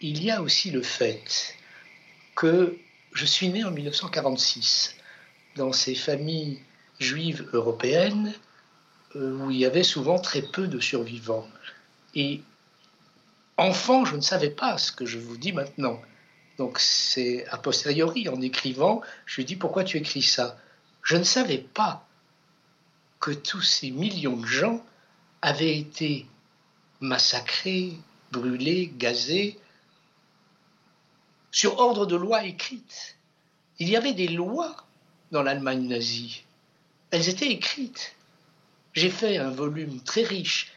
[0.00, 1.54] il y a aussi le fait
[2.34, 2.76] que
[3.12, 4.96] je suis né en 1946
[5.56, 6.60] dans ces familles
[6.98, 8.34] juives européennes
[9.16, 11.48] euh, où il y avait souvent très peu de survivants.
[12.14, 12.42] Et
[13.56, 16.00] enfant, je ne savais pas ce que je vous dis maintenant.
[16.58, 20.58] Donc c'est a posteriori, en écrivant, je lui dis pourquoi tu écris ça?
[21.02, 22.06] Je ne savais pas
[23.20, 24.84] que tous ces millions de gens
[25.42, 26.26] avaient été
[27.00, 27.92] massacrés,
[28.32, 29.58] brûlés, gazés,
[31.56, 33.16] sur ordre de loi écrite.
[33.78, 34.76] Il y avait des lois
[35.32, 36.44] dans l'Allemagne nazie.
[37.10, 38.14] Elles étaient écrites.
[38.92, 40.74] J'ai fait un volume très riche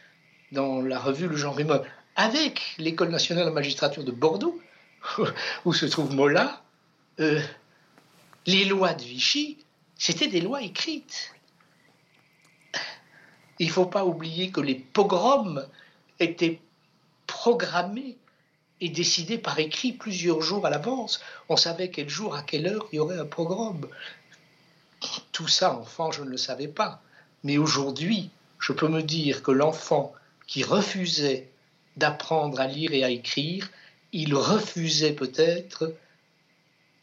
[0.52, 1.84] dans la revue Le Genre Rimol
[2.16, 4.58] avec l'École nationale de magistrature de Bordeaux,
[5.66, 6.62] où se trouve Mola.
[7.18, 7.42] Euh,
[8.46, 9.58] les lois de Vichy,
[9.98, 11.34] c'était des lois écrites.
[13.58, 15.62] Il ne faut pas oublier que les pogroms
[16.20, 16.58] étaient
[17.26, 18.16] programmés
[18.80, 21.20] et décidé par écrit plusieurs jours à l'avance.
[21.48, 23.86] On savait quel jour, à quelle heure il y aurait un programme.
[25.32, 27.02] Tout ça, enfant, je ne le savais pas.
[27.44, 30.14] Mais aujourd'hui, je peux me dire que l'enfant
[30.46, 31.48] qui refusait
[31.96, 33.70] d'apprendre à lire et à écrire,
[34.12, 35.94] il refusait peut-être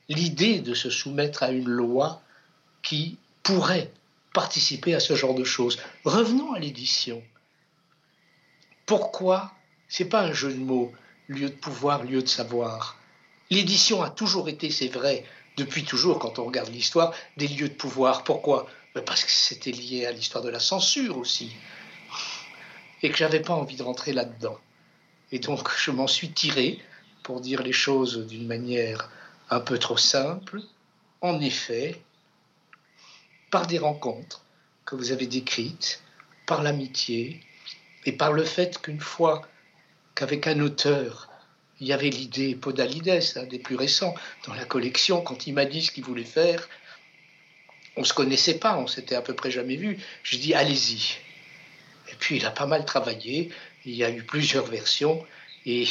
[0.09, 2.21] l'idée de se soumettre à une loi
[2.84, 3.91] qui pourrait
[4.34, 5.80] participer à ce genre de choses.
[6.05, 7.23] Revenons à l'édition.
[8.86, 9.51] Pourquoi
[9.89, 10.91] C'est pas un jeu de mots
[11.28, 12.97] lieu de pouvoir, lieu de savoir.
[13.49, 15.25] L'édition a toujours été, c'est vrai,
[15.57, 18.23] depuis toujours, quand on regarde l'histoire, des lieux de pouvoir.
[18.23, 18.67] Pourquoi?
[18.93, 21.51] Ben, Parce que c'était lié à l'histoire de la censure aussi.
[23.01, 24.57] Et que j'avais pas envie de rentrer là-dedans.
[25.32, 26.80] Et donc je m'en suis tiré,
[27.23, 29.09] pour dire les choses d'une manière
[29.49, 30.61] un peu trop simple,
[31.21, 32.01] en effet,
[33.51, 34.45] par des rencontres
[34.86, 36.01] que vous avez décrites,
[36.45, 37.41] par l'amitié,
[38.05, 39.41] et par le fait qu'une fois
[40.18, 41.30] qu'avec un auteur,
[41.80, 44.15] il y avait l'idée Podalides, un des plus récents,
[44.47, 46.68] dans la collection, quand il m'a dit ce qu'il voulait faire,
[47.95, 49.99] on ne se connaissait pas, on s'était à peu près jamais vu.
[50.24, 51.18] Je dis allez-y.
[52.11, 53.51] Et puis il a pas mal travaillé,
[53.86, 55.24] il y a eu plusieurs versions,
[55.68, 55.88] et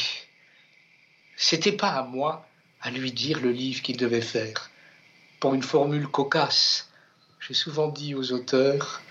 [1.37, 2.49] c'était pas à moi
[2.81, 4.73] à lui dire le livre qu'il devait faire.
[5.39, 6.91] Pour une formule cocasse,
[7.39, 9.03] j'ai souvent dit aux auteurs,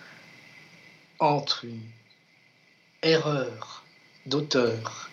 [1.19, 1.83] entre une
[3.01, 3.84] erreur
[4.25, 5.09] d'auteur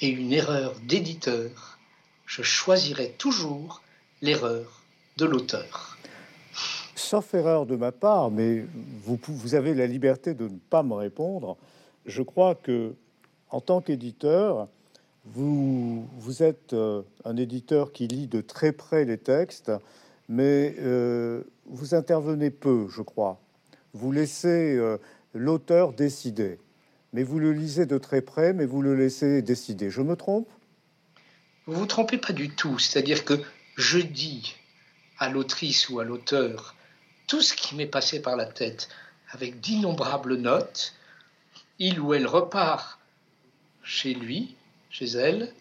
[0.00, 1.78] et une erreur d'éditeur,
[2.26, 3.82] je choisirai toujours
[4.22, 4.82] l'erreur
[5.16, 5.98] de l'auteur.
[6.94, 8.64] Sauf erreur de ma part, mais
[9.04, 11.56] vous, avez la liberté de ne pas me répondre.
[12.06, 12.94] Je crois que,
[13.50, 14.68] en tant qu'éditeur,
[15.24, 19.72] vous, vous êtes euh, un éditeur qui lit de très près les textes,
[20.28, 23.38] mais euh, vous intervenez peu, je crois.
[23.94, 24.98] Vous laissez euh,
[25.34, 26.58] l'auteur décider
[27.18, 29.90] mais vous le lisez de très près, mais vous le laissez décider.
[29.90, 30.48] Je me trompe?
[31.66, 32.78] Vous vous trompez pas du tout.
[32.78, 33.34] C'est-à-dire que
[33.76, 34.54] je dis
[35.18, 36.76] à l'autrice ou à l'auteur
[37.26, 38.88] tout ce qui m'est passé par la tête
[39.30, 40.94] avec d'innombrables notes.
[41.80, 43.00] Il ou elle repart
[43.82, 44.54] chez lui,
[44.88, 45.52] chez elle,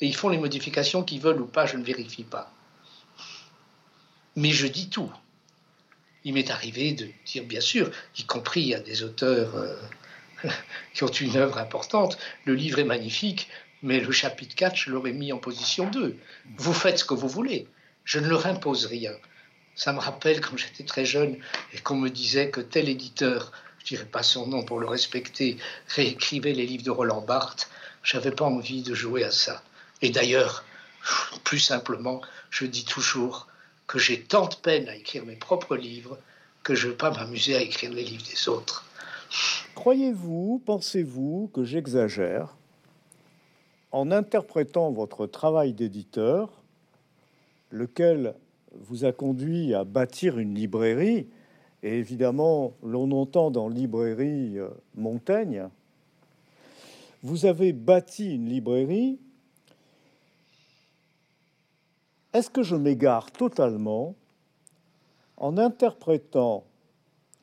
[0.00, 2.50] et ils font les modifications qu'ils veulent ou pas, je ne vérifie pas.
[4.34, 5.12] Mais je dis tout.
[6.24, 9.76] il m'est arrivé de dire, bien sûr, y compris à des auteurs euh,
[10.94, 13.48] qui ont une œuvre importante, le livre est magnifique,
[13.82, 16.16] mais le chapitre 4, je l'aurais mis en position 2.
[16.56, 17.66] Vous faites ce que vous voulez,
[18.04, 19.12] je ne leur impose rien.
[19.74, 21.36] Ça me rappelle quand j'étais très jeune
[21.74, 25.58] et qu'on me disait que tel éditeur, je dirais pas son nom pour le respecter,
[25.88, 27.68] réécrivait les livres de Roland Barthes.
[28.02, 29.62] J'avais pas envie de jouer à ça.
[30.00, 30.64] Et d'ailleurs,
[31.44, 33.48] plus simplement, je dis toujours
[33.86, 36.18] que j'ai tant de peine à écrire mes propres livres
[36.62, 38.84] que je ne veux pas m'amuser à écrire les livres des autres.
[39.76, 42.56] Croyez-vous, pensez-vous que j'exagère
[43.92, 46.50] en interprétant votre travail d'éditeur,
[47.70, 48.34] lequel
[48.72, 51.28] vous a conduit à bâtir une librairie,
[51.82, 55.68] et évidemment l'on entend dans librairie euh, Montaigne,
[57.22, 59.18] vous avez bâti une librairie.
[62.32, 64.14] Est-ce que je m'égare totalement
[65.36, 66.64] en interprétant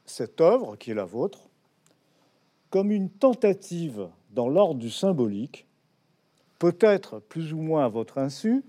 [0.05, 1.42] cette œuvre qui est la vôtre
[2.73, 5.67] comme une tentative dans l'ordre du symbolique,
[6.57, 8.63] peut-être plus ou moins à votre insu,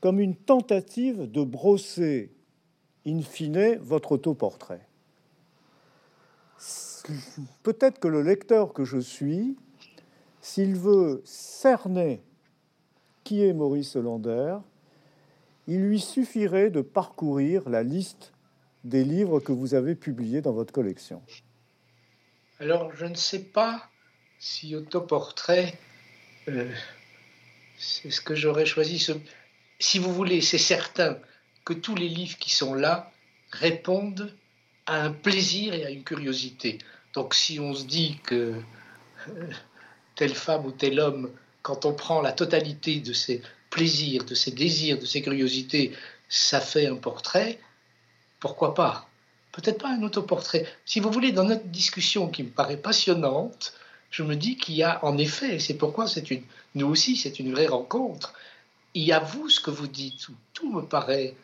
[0.00, 2.32] comme une tentative de brosser
[3.06, 4.88] in fine votre autoportrait.
[7.62, 9.54] Peut-être que le lecteur que je suis,
[10.40, 12.22] s'il veut cerner
[13.22, 14.56] qui est Maurice Hollander,
[15.66, 18.32] il lui suffirait de parcourir la liste
[18.84, 21.20] des livres que vous avez publiés dans votre collection.
[22.60, 23.88] Alors, je ne sais pas
[24.38, 25.78] si autoportrait,
[26.48, 26.70] euh,
[27.78, 29.04] c'est ce que j'aurais choisi.
[29.78, 31.18] Si vous voulez, c'est certain
[31.64, 33.12] que tous les livres qui sont là
[33.50, 34.36] répondent
[34.84, 36.76] à un plaisir et à une curiosité.
[37.14, 38.60] Donc, si on se dit que
[39.28, 39.50] euh,
[40.14, 41.30] telle femme ou tel homme,
[41.62, 43.40] quand on prend la totalité de ces
[43.70, 45.96] plaisir, de ses désirs, de ses curiosités,
[46.28, 47.58] ça fait un portrait,
[48.38, 49.09] pourquoi pas?
[49.52, 50.66] Peut-être pas un autoportrait.
[50.84, 53.74] Si vous voulez, dans notre discussion qui me paraît passionnante,
[54.10, 56.42] je me dis qu'il y a en effet, et c'est pourquoi c'est une,
[56.74, 58.32] nous aussi, c'est une vraie rencontre,
[58.94, 61.34] il y a vous ce que vous dites, tout me paraît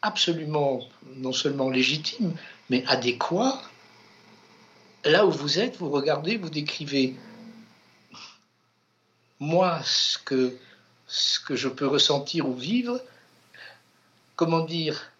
[0.00, 0.80] absolument
[1.16, 2.34] non seulement légitime,
[2.70, 3.62] mais adéquat.
[5.04, 7.14] Là où vous êtes, vous regardez, vous décrivez.
[9.38, 10.56] Moi, ce que
[11.06, 12.98] ce que je peux ressentir ou vivre,
[14.34, 15.11] comment dire,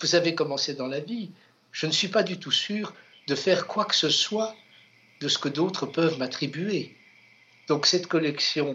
[0.00, 1.30] vous avez commencé dans la vie,
[1.72, 2.94] je ne suis pas du tout sûr
[3.26, 4.54] de faire quoi que ce soit
[5.20, 6.96] de ce que d'autres peuvent m'attribuer.
[7.68, 8.74] Donc cette collection,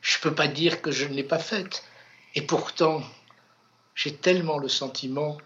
[0.00, 1.84] je ne peux pas dire que je ne l'ai pas faite.
[2.34, 3.02] Et pourtant,
[3.94, 5.38] j'ai tellement le sentiment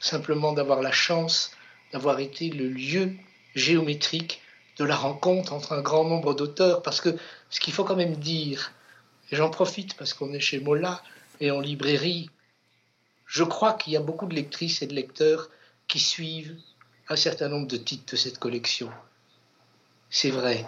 [0.00, 1.52] simplement d'avoir la chance
[1.94, 3.12] d'avoir été le lieu
[3.54, 4.42] géométrique
[4.78, 7.16] de la rencontre entre un grand nombre d'auteurs, parce que
[7.50, 8.72] ce qu'il faut quand même dire,
[9.30, 11.04] et j'en profite parce qu'on est chez Mola
[11.40, 12.30] et en librairie,
[13.26, 15.50] je crois qu'il y a beaucoup de lectrices et de lecteurs
[15.88, 16.56] qui suivent
[17.08, 18.90] un certain nombre de titres de cette collection.
[20.10, 20.64] C'est vrai.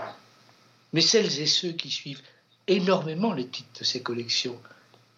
[0.93, 2.23] Mais celles et ceux qui suivent
[2.67, 4.61] énormément les titres de ces collections,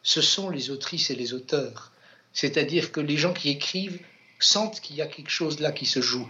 [0.03, 1.93] ce sont les autrices et les auteurs.
[2.33, 4.01] C'est-à-dire que les gens qui écrivent
[4.39, 6.29] sentent qu'il y a quelque chose là qui se joue.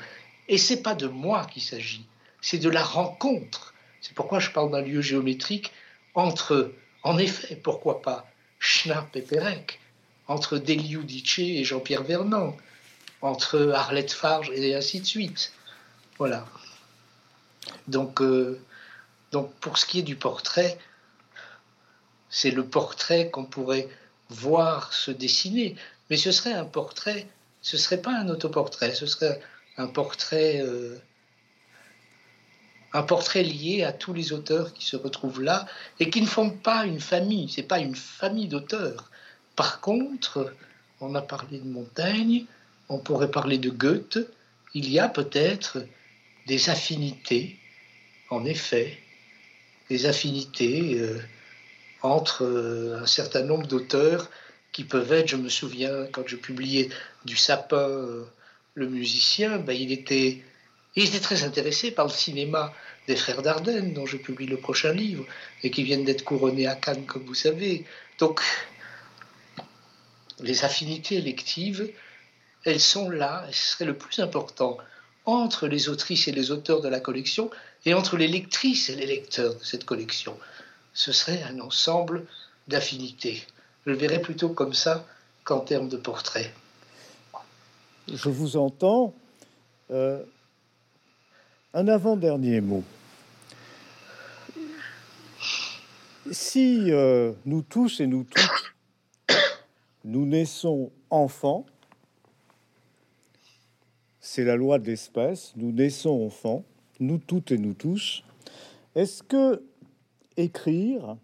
[0.48, 2.06] Et c'est pas de moi qu'il s'agit
[2.40, 3.74] c'est de la rencontre.
[4.00, 5.72] C'est pourquoi je parle d'un lieu géométrique
[6.14, 8.26] entre, en effet, pourquoi pas,
[8.58, 9.80] Schnapp et Pérec,
[10.26, 12.56] entre Deliudice et Jean-Pierre Vernant,
[13.22, 15.52] entre Arlette Farge et ainsi de suite.
[16.18, 16.46] Voilà.
[17.86, 18.60] Donc, euh,
[19.32, 20.78] donc pour ce qui est du portrait,
[22.30, 23.88] c'est le portrait qu'on pourrait
[24.28, 25.76] voir se dessiner,
[26.10, 27.26] mais ce serait un portrait,
[27.62, 29.40] ce serait pas un autoportrait, ce serait
[29.76, 30.98] un portrait euh,
[32.92, 35.66] un portrait lié à tous les auteurs qui se retrouvent là
[36.00, 39.10] et qui ne font pas une famille, c'est pas une famille d'auteurs.
[39.56, 40.52] Par contre,
[41.00, 42.46] on a parlé de Montaigne,
[42.88, 44.18] on pourrait parler de Goethe,
[44.74, 45.84] il y a peut-être
[46.46, 47.56] des affinités,
[48.30, 48.98] en effet,
[49.90, 51.20] des affinités euh,
[52.02, 54.30] entre euh, un certain nombre d'auteurs
[54.72, 56.88] qui peuvent être, je me souviens, quand je publiais
[57.24, 58.24] du Sapin, euh,
[58.74, 60.42] le musicien, ben, il était
[60.98, 62.72] il était très intéressé par le cinéma
[63.06, 65.24] des frères Dardenne, dont je publie le prochain livre,
[65.62, 67.84] et qui viennent d'être couronnés à Cannes, comme vous savez.
[68.18, 68.40] Donc,
[70.40, 71.88] les affinités électives,
[72.64, 74.76] elles sont là, et ce serait le plus important,
[75.24, 77.48] entre les autrices et les auteurs de la collection,
[77.86, 80.36] et entre les lectrices et les lecteurs de cette collection.
[80.94, 82.26] Ce serait un ensemble
[82.66, 83.44] d'affinités.
[83.86, 85.06] Je le verrais plutôt comme ça
[85.44, 86.52] qu'en termes de portrait.
[88.12, 89.14] Je vous entends.
[89.92, 90.22] Euh,
[91.78, 92.82] un avant-dernier mot.
[96.28, 98.74] Si euh, nous tous et nous toutes,
[100.04, 101.66] nous naissons enfants.
[104.18, 105.52] C'est la loi de l'espèce.
[105.54, 106.64] Nous naissons enfants,
[106.98, 108.24] nous toutes et nous tous.
[108.96, 109.62] Est-ce que
[110.36, 111.16] écrire,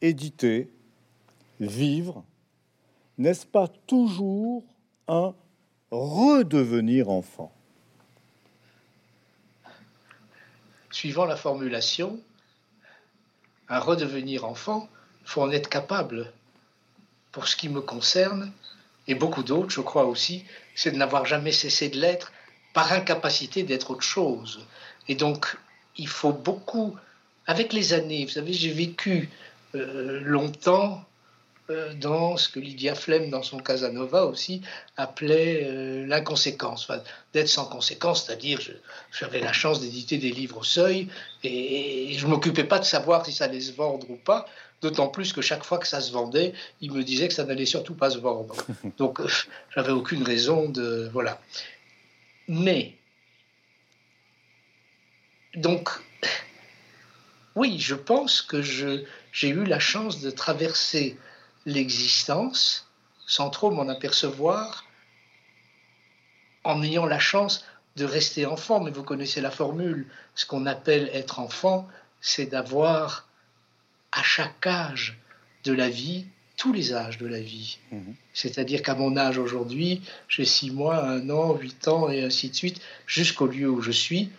[0.00, 0.72] éditer,
[1.60, 2.24] vivre,
[3.16, 4.64] n'est-ce pas toujours
[5.06, 5.36] un
[5.92, 7.52] redevenir enfant?
[10.90, 12.20] Suivant la formulation,
[13.68, 14.88] un redevenir enfant,
[15.24, 16.32] faut en être capable.
[17.32, 18.52] Pour ce qui me concerne,
[19.06, 22.32] et beaucoup d'autres, je crois aussi, c'est de n'avoir jamais cessé de l'être
[22.72, 24.66] par incapacité d'être autre chose.
[25.08, 25.56] Et donc,
[25.96, 26.96] il faut beaucoup,
[27.46, 29.28] avec les années, vous savez, j'ai vécu
[29.74, 31.04] euh, longtemps
[32.00, 34.62] dans ce que Lydia Flem, dans son Casanova aussi,
[34.96, 36.88] appelait euh, l'inconséquence,
[37.32, 38.60] d'être sans conséquence, c'est-à-dire
[39.12, 41.08] j'avais la chance d'éditer des livres au seuil
[41.42, 44.46] et, je ne m'occupais pas de savoir si ça allait se vendre ou pas,
[44.82, 47.66] d'autant plus que chaque fois que ça se vendait, il me disait que ça n'allait
[47.66, 48.54] surtout pas se vendre.
[48.98, 49.20] Donc
[49.74, 51.08] j'avais aucune raison de...
[51.12, 51.40] Voilà.
[52.48, 52.94] Mais,
[55.54, 55.88] donc,
[57.54, 61.16] oui, je pense que j'ai eu la chance de traverser
[61.72, 62.88] l'existence
[63.26, 64.84] sans trop m'en apercevoir
[66.64, 67.64] en ayant la chance
[67.96, 68.80] de rester enfant.
[68.80, 71.88] Mais vous connaissez la formule, ce qu'on appelle être enfant,
[72.20, 73.28] c'est d'avoir
[74.12, 75.18] à chaque âge
[75.64, 77.78] de la vie tous les âges de la vie.
[77.90, 78.14] Mhm.
[78.34, 82.54] C'est-à-dire qu'à mon âge aujourd'hui, j'ai six mois, un an, huit ans et ainsi de
[82.54, 84.30] suite, jusqu'au lieu où je suis.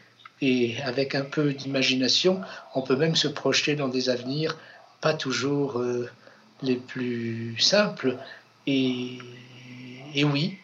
[0.42, 2.42] Et avec un peu d'imagination,
[2.76, 4.58] on peut même se projeter dans des avenirs
[5.02, 6.10] pas toujours euh,
[6.62, 8.18] les plus simples.
[8.68, 9.20] Et,
[10.24, 10.58] oui,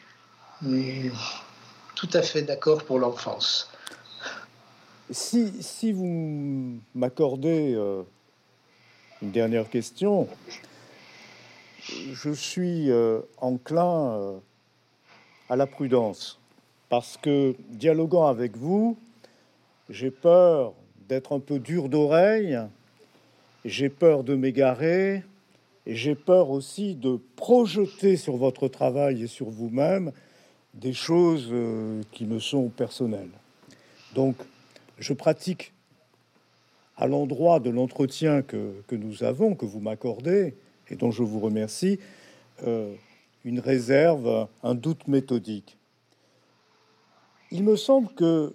[1.96, 3.72] tout à fait d'accord pour l'enfance.
[5.10, 8.04] Si, si vous m'accordez euh,
[9.22, 10.28] une dernière question,
[11.82, 14.38] je suis euh, enclin euh,
[15.50, 16.40] à la prudence
[16.90, 18.98] parce que dialoguant avec vous,
[19.90, 20.74] j'ai peur
[21.08, 22.60] d'être un peu dur d'oreille,
[23.66, 25.24] j'ai peur de m'égarer,
[25.88, 30.12] et j'ai peur aussi de projeter sur votre travail et sur vous-même
[30.74, 33.32] des choses euh, qui me sont personnelles.
[34.14, 34.36] Donc,
[35.00, 35.72] je pratique
[36.98, 40.56] à l'endroit de l'entretien que, nous avons, que vous m'accordez,
[40.90, 42.00] et dont je vous remercie,
[42.66, 42.94] euh,
[43.46, 45.78] une réserve, un doute méthodique.
[47.50, 48.54] Il me semble que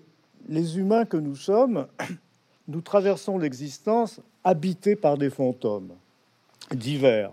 [0.51, 1.87] les humains que nous sommes,
[2.69, 5.95] nous traversons l'existence habités par des fantômes
[6.75, 7.33] divers,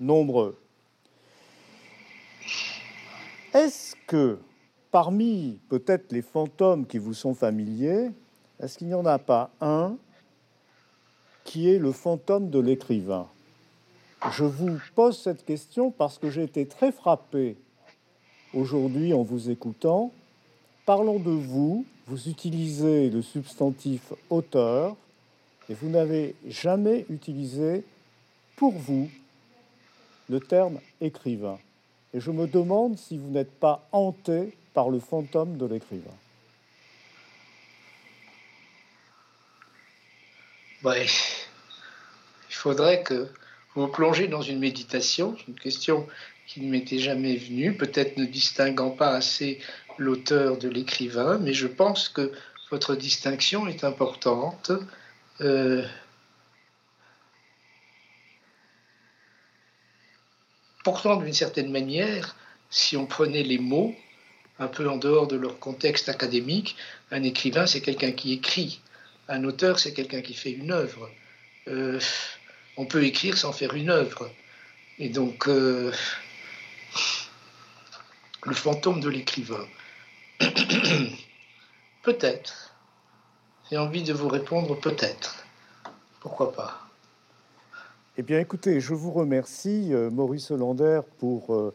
[0.00, 0.58] nombreux.
[3.54, 4.38] Est-ce que
[4.90, 8.10] parmi peut-être les fantômes qui vous sont familiers,
[8.60, 9.96] est-ce qu'il n'y en a pas un
[11.44, 13.28] qui est le fantôme de l'écrivain?
[14.30, 17.56] Je vous pose cette question parce que j'ai été très frappé
[18.54, 20.12] aujourd'hui en vous écoutant.
[20.84, 24.96] Parlons de vous, vous utilisez le substantif auteur
[25.68, 27.84] et vous n'avez jamais utilisé
[28.56, 29.10] pour vous
[30.28, 31.58] le terme écrivain.
[32.12, 36.10] Et je me demande si vous n'êtes pas hanté par le fantôme de l'écrivain.
[40.94, 43.28] il faudrait que
[43.74, 46.06] vous plongez dans une méditation, une question
[46.46, 49.58] qui ne m'était jamais venue, peut-être ne distinguant pas assez
[49.98, 52.32] l'auteur de l'écrivain, mais je pense que
[52.70, 54.70] votre distinction est importante.
[55.40, 55.84] Euh,
[60.86, 62.36] Pourtant, d'une certaine manière,
[62.70, 63.92] si on prenait les mots
[64.60, 66.76] un peu en dehors de leur contexte académique,
[67.10, 68.80] un écrivain, c'est quelqu'un qui écrit.
[69.26, 71.10] Un auteur, c'est quelqu'un qui fait une œuvre.
[71.66, 71.98] Euh,
[72.76, 74.30] on peut écrire sans faire une œuvre.
[75.00, 75.92] Et donc, euh,
[78.44, 79.66] le fantôme de l'écrivain.
[82.04, 82.76] peut-être.
[83.72, 85.44] J'ai envie de vous répondre peut-être.
[86.20, 86.85] Pourquoi pas
[88.18, 91.74] eh bien, écoutez, je vous remercie, euh, Maurice Hollander, pour euh,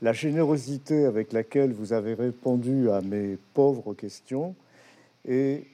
[0.00, 4.54] la générosité avec laquelle vous avez répondu à mes pauvres questions.
[5.28, 5.66] Et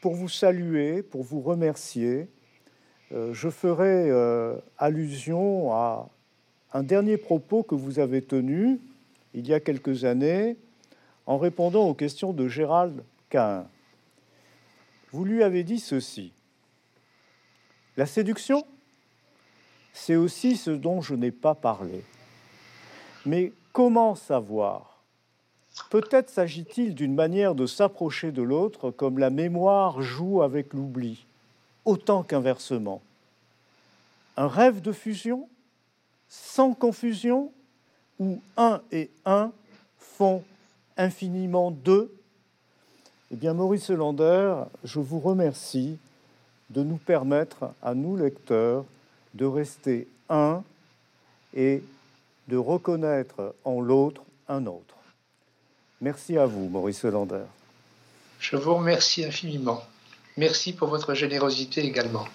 [0.00, 2.28] pour vous saluer, pour vous remercier,
[3.12, 4.10] euh, je ferai
[4.78, 6.08] allusion à
[6.72, 8.80] un dernier propos que vous avez tenu
[9.34, 10.56] il y a quelques années
[11.26, 13.66] en répondant aux questions de Gérald Cain.
[15.12, 16.32] Vous lui avez dit ceci.
[17.98, 18.64] La séduction
[20.00, 22.04] c'est aussi ce dont je n'ai pas parlé.
[23.26, 25.02] Mais comment savoir?
[25.90, 31.26] Peut-être s'agit-il d'une manière de s'approcher de l'autre comme la mémoire joue avec l'oubli,
[31.84, 33.02] autant qu'inversement.
[34.36, 35.48] Un rêve de fusion
[36.28, 37.52] sans confusion,
[38.18, 39.50] où un et un
[39.98, 40.44] font
[40.96, 42.14] infiniment deux?
[43.30, 45.98] Eh bien, Maurice Lander, je vous remercie
[46.70, 48.84] de nous permettre, à nous lecteurs,
[49.34, 50.62] de rester un
[51.54, 51.82] et
[52.48, 54.94] de reconnaître en l'autre un autre.
[56.00, 57.44] Merci à vous, Maurice Lander.
[58.38, 59.82] Je vous remercie infiniment.
[60.36, 62.26] Merci pour votre générosité également.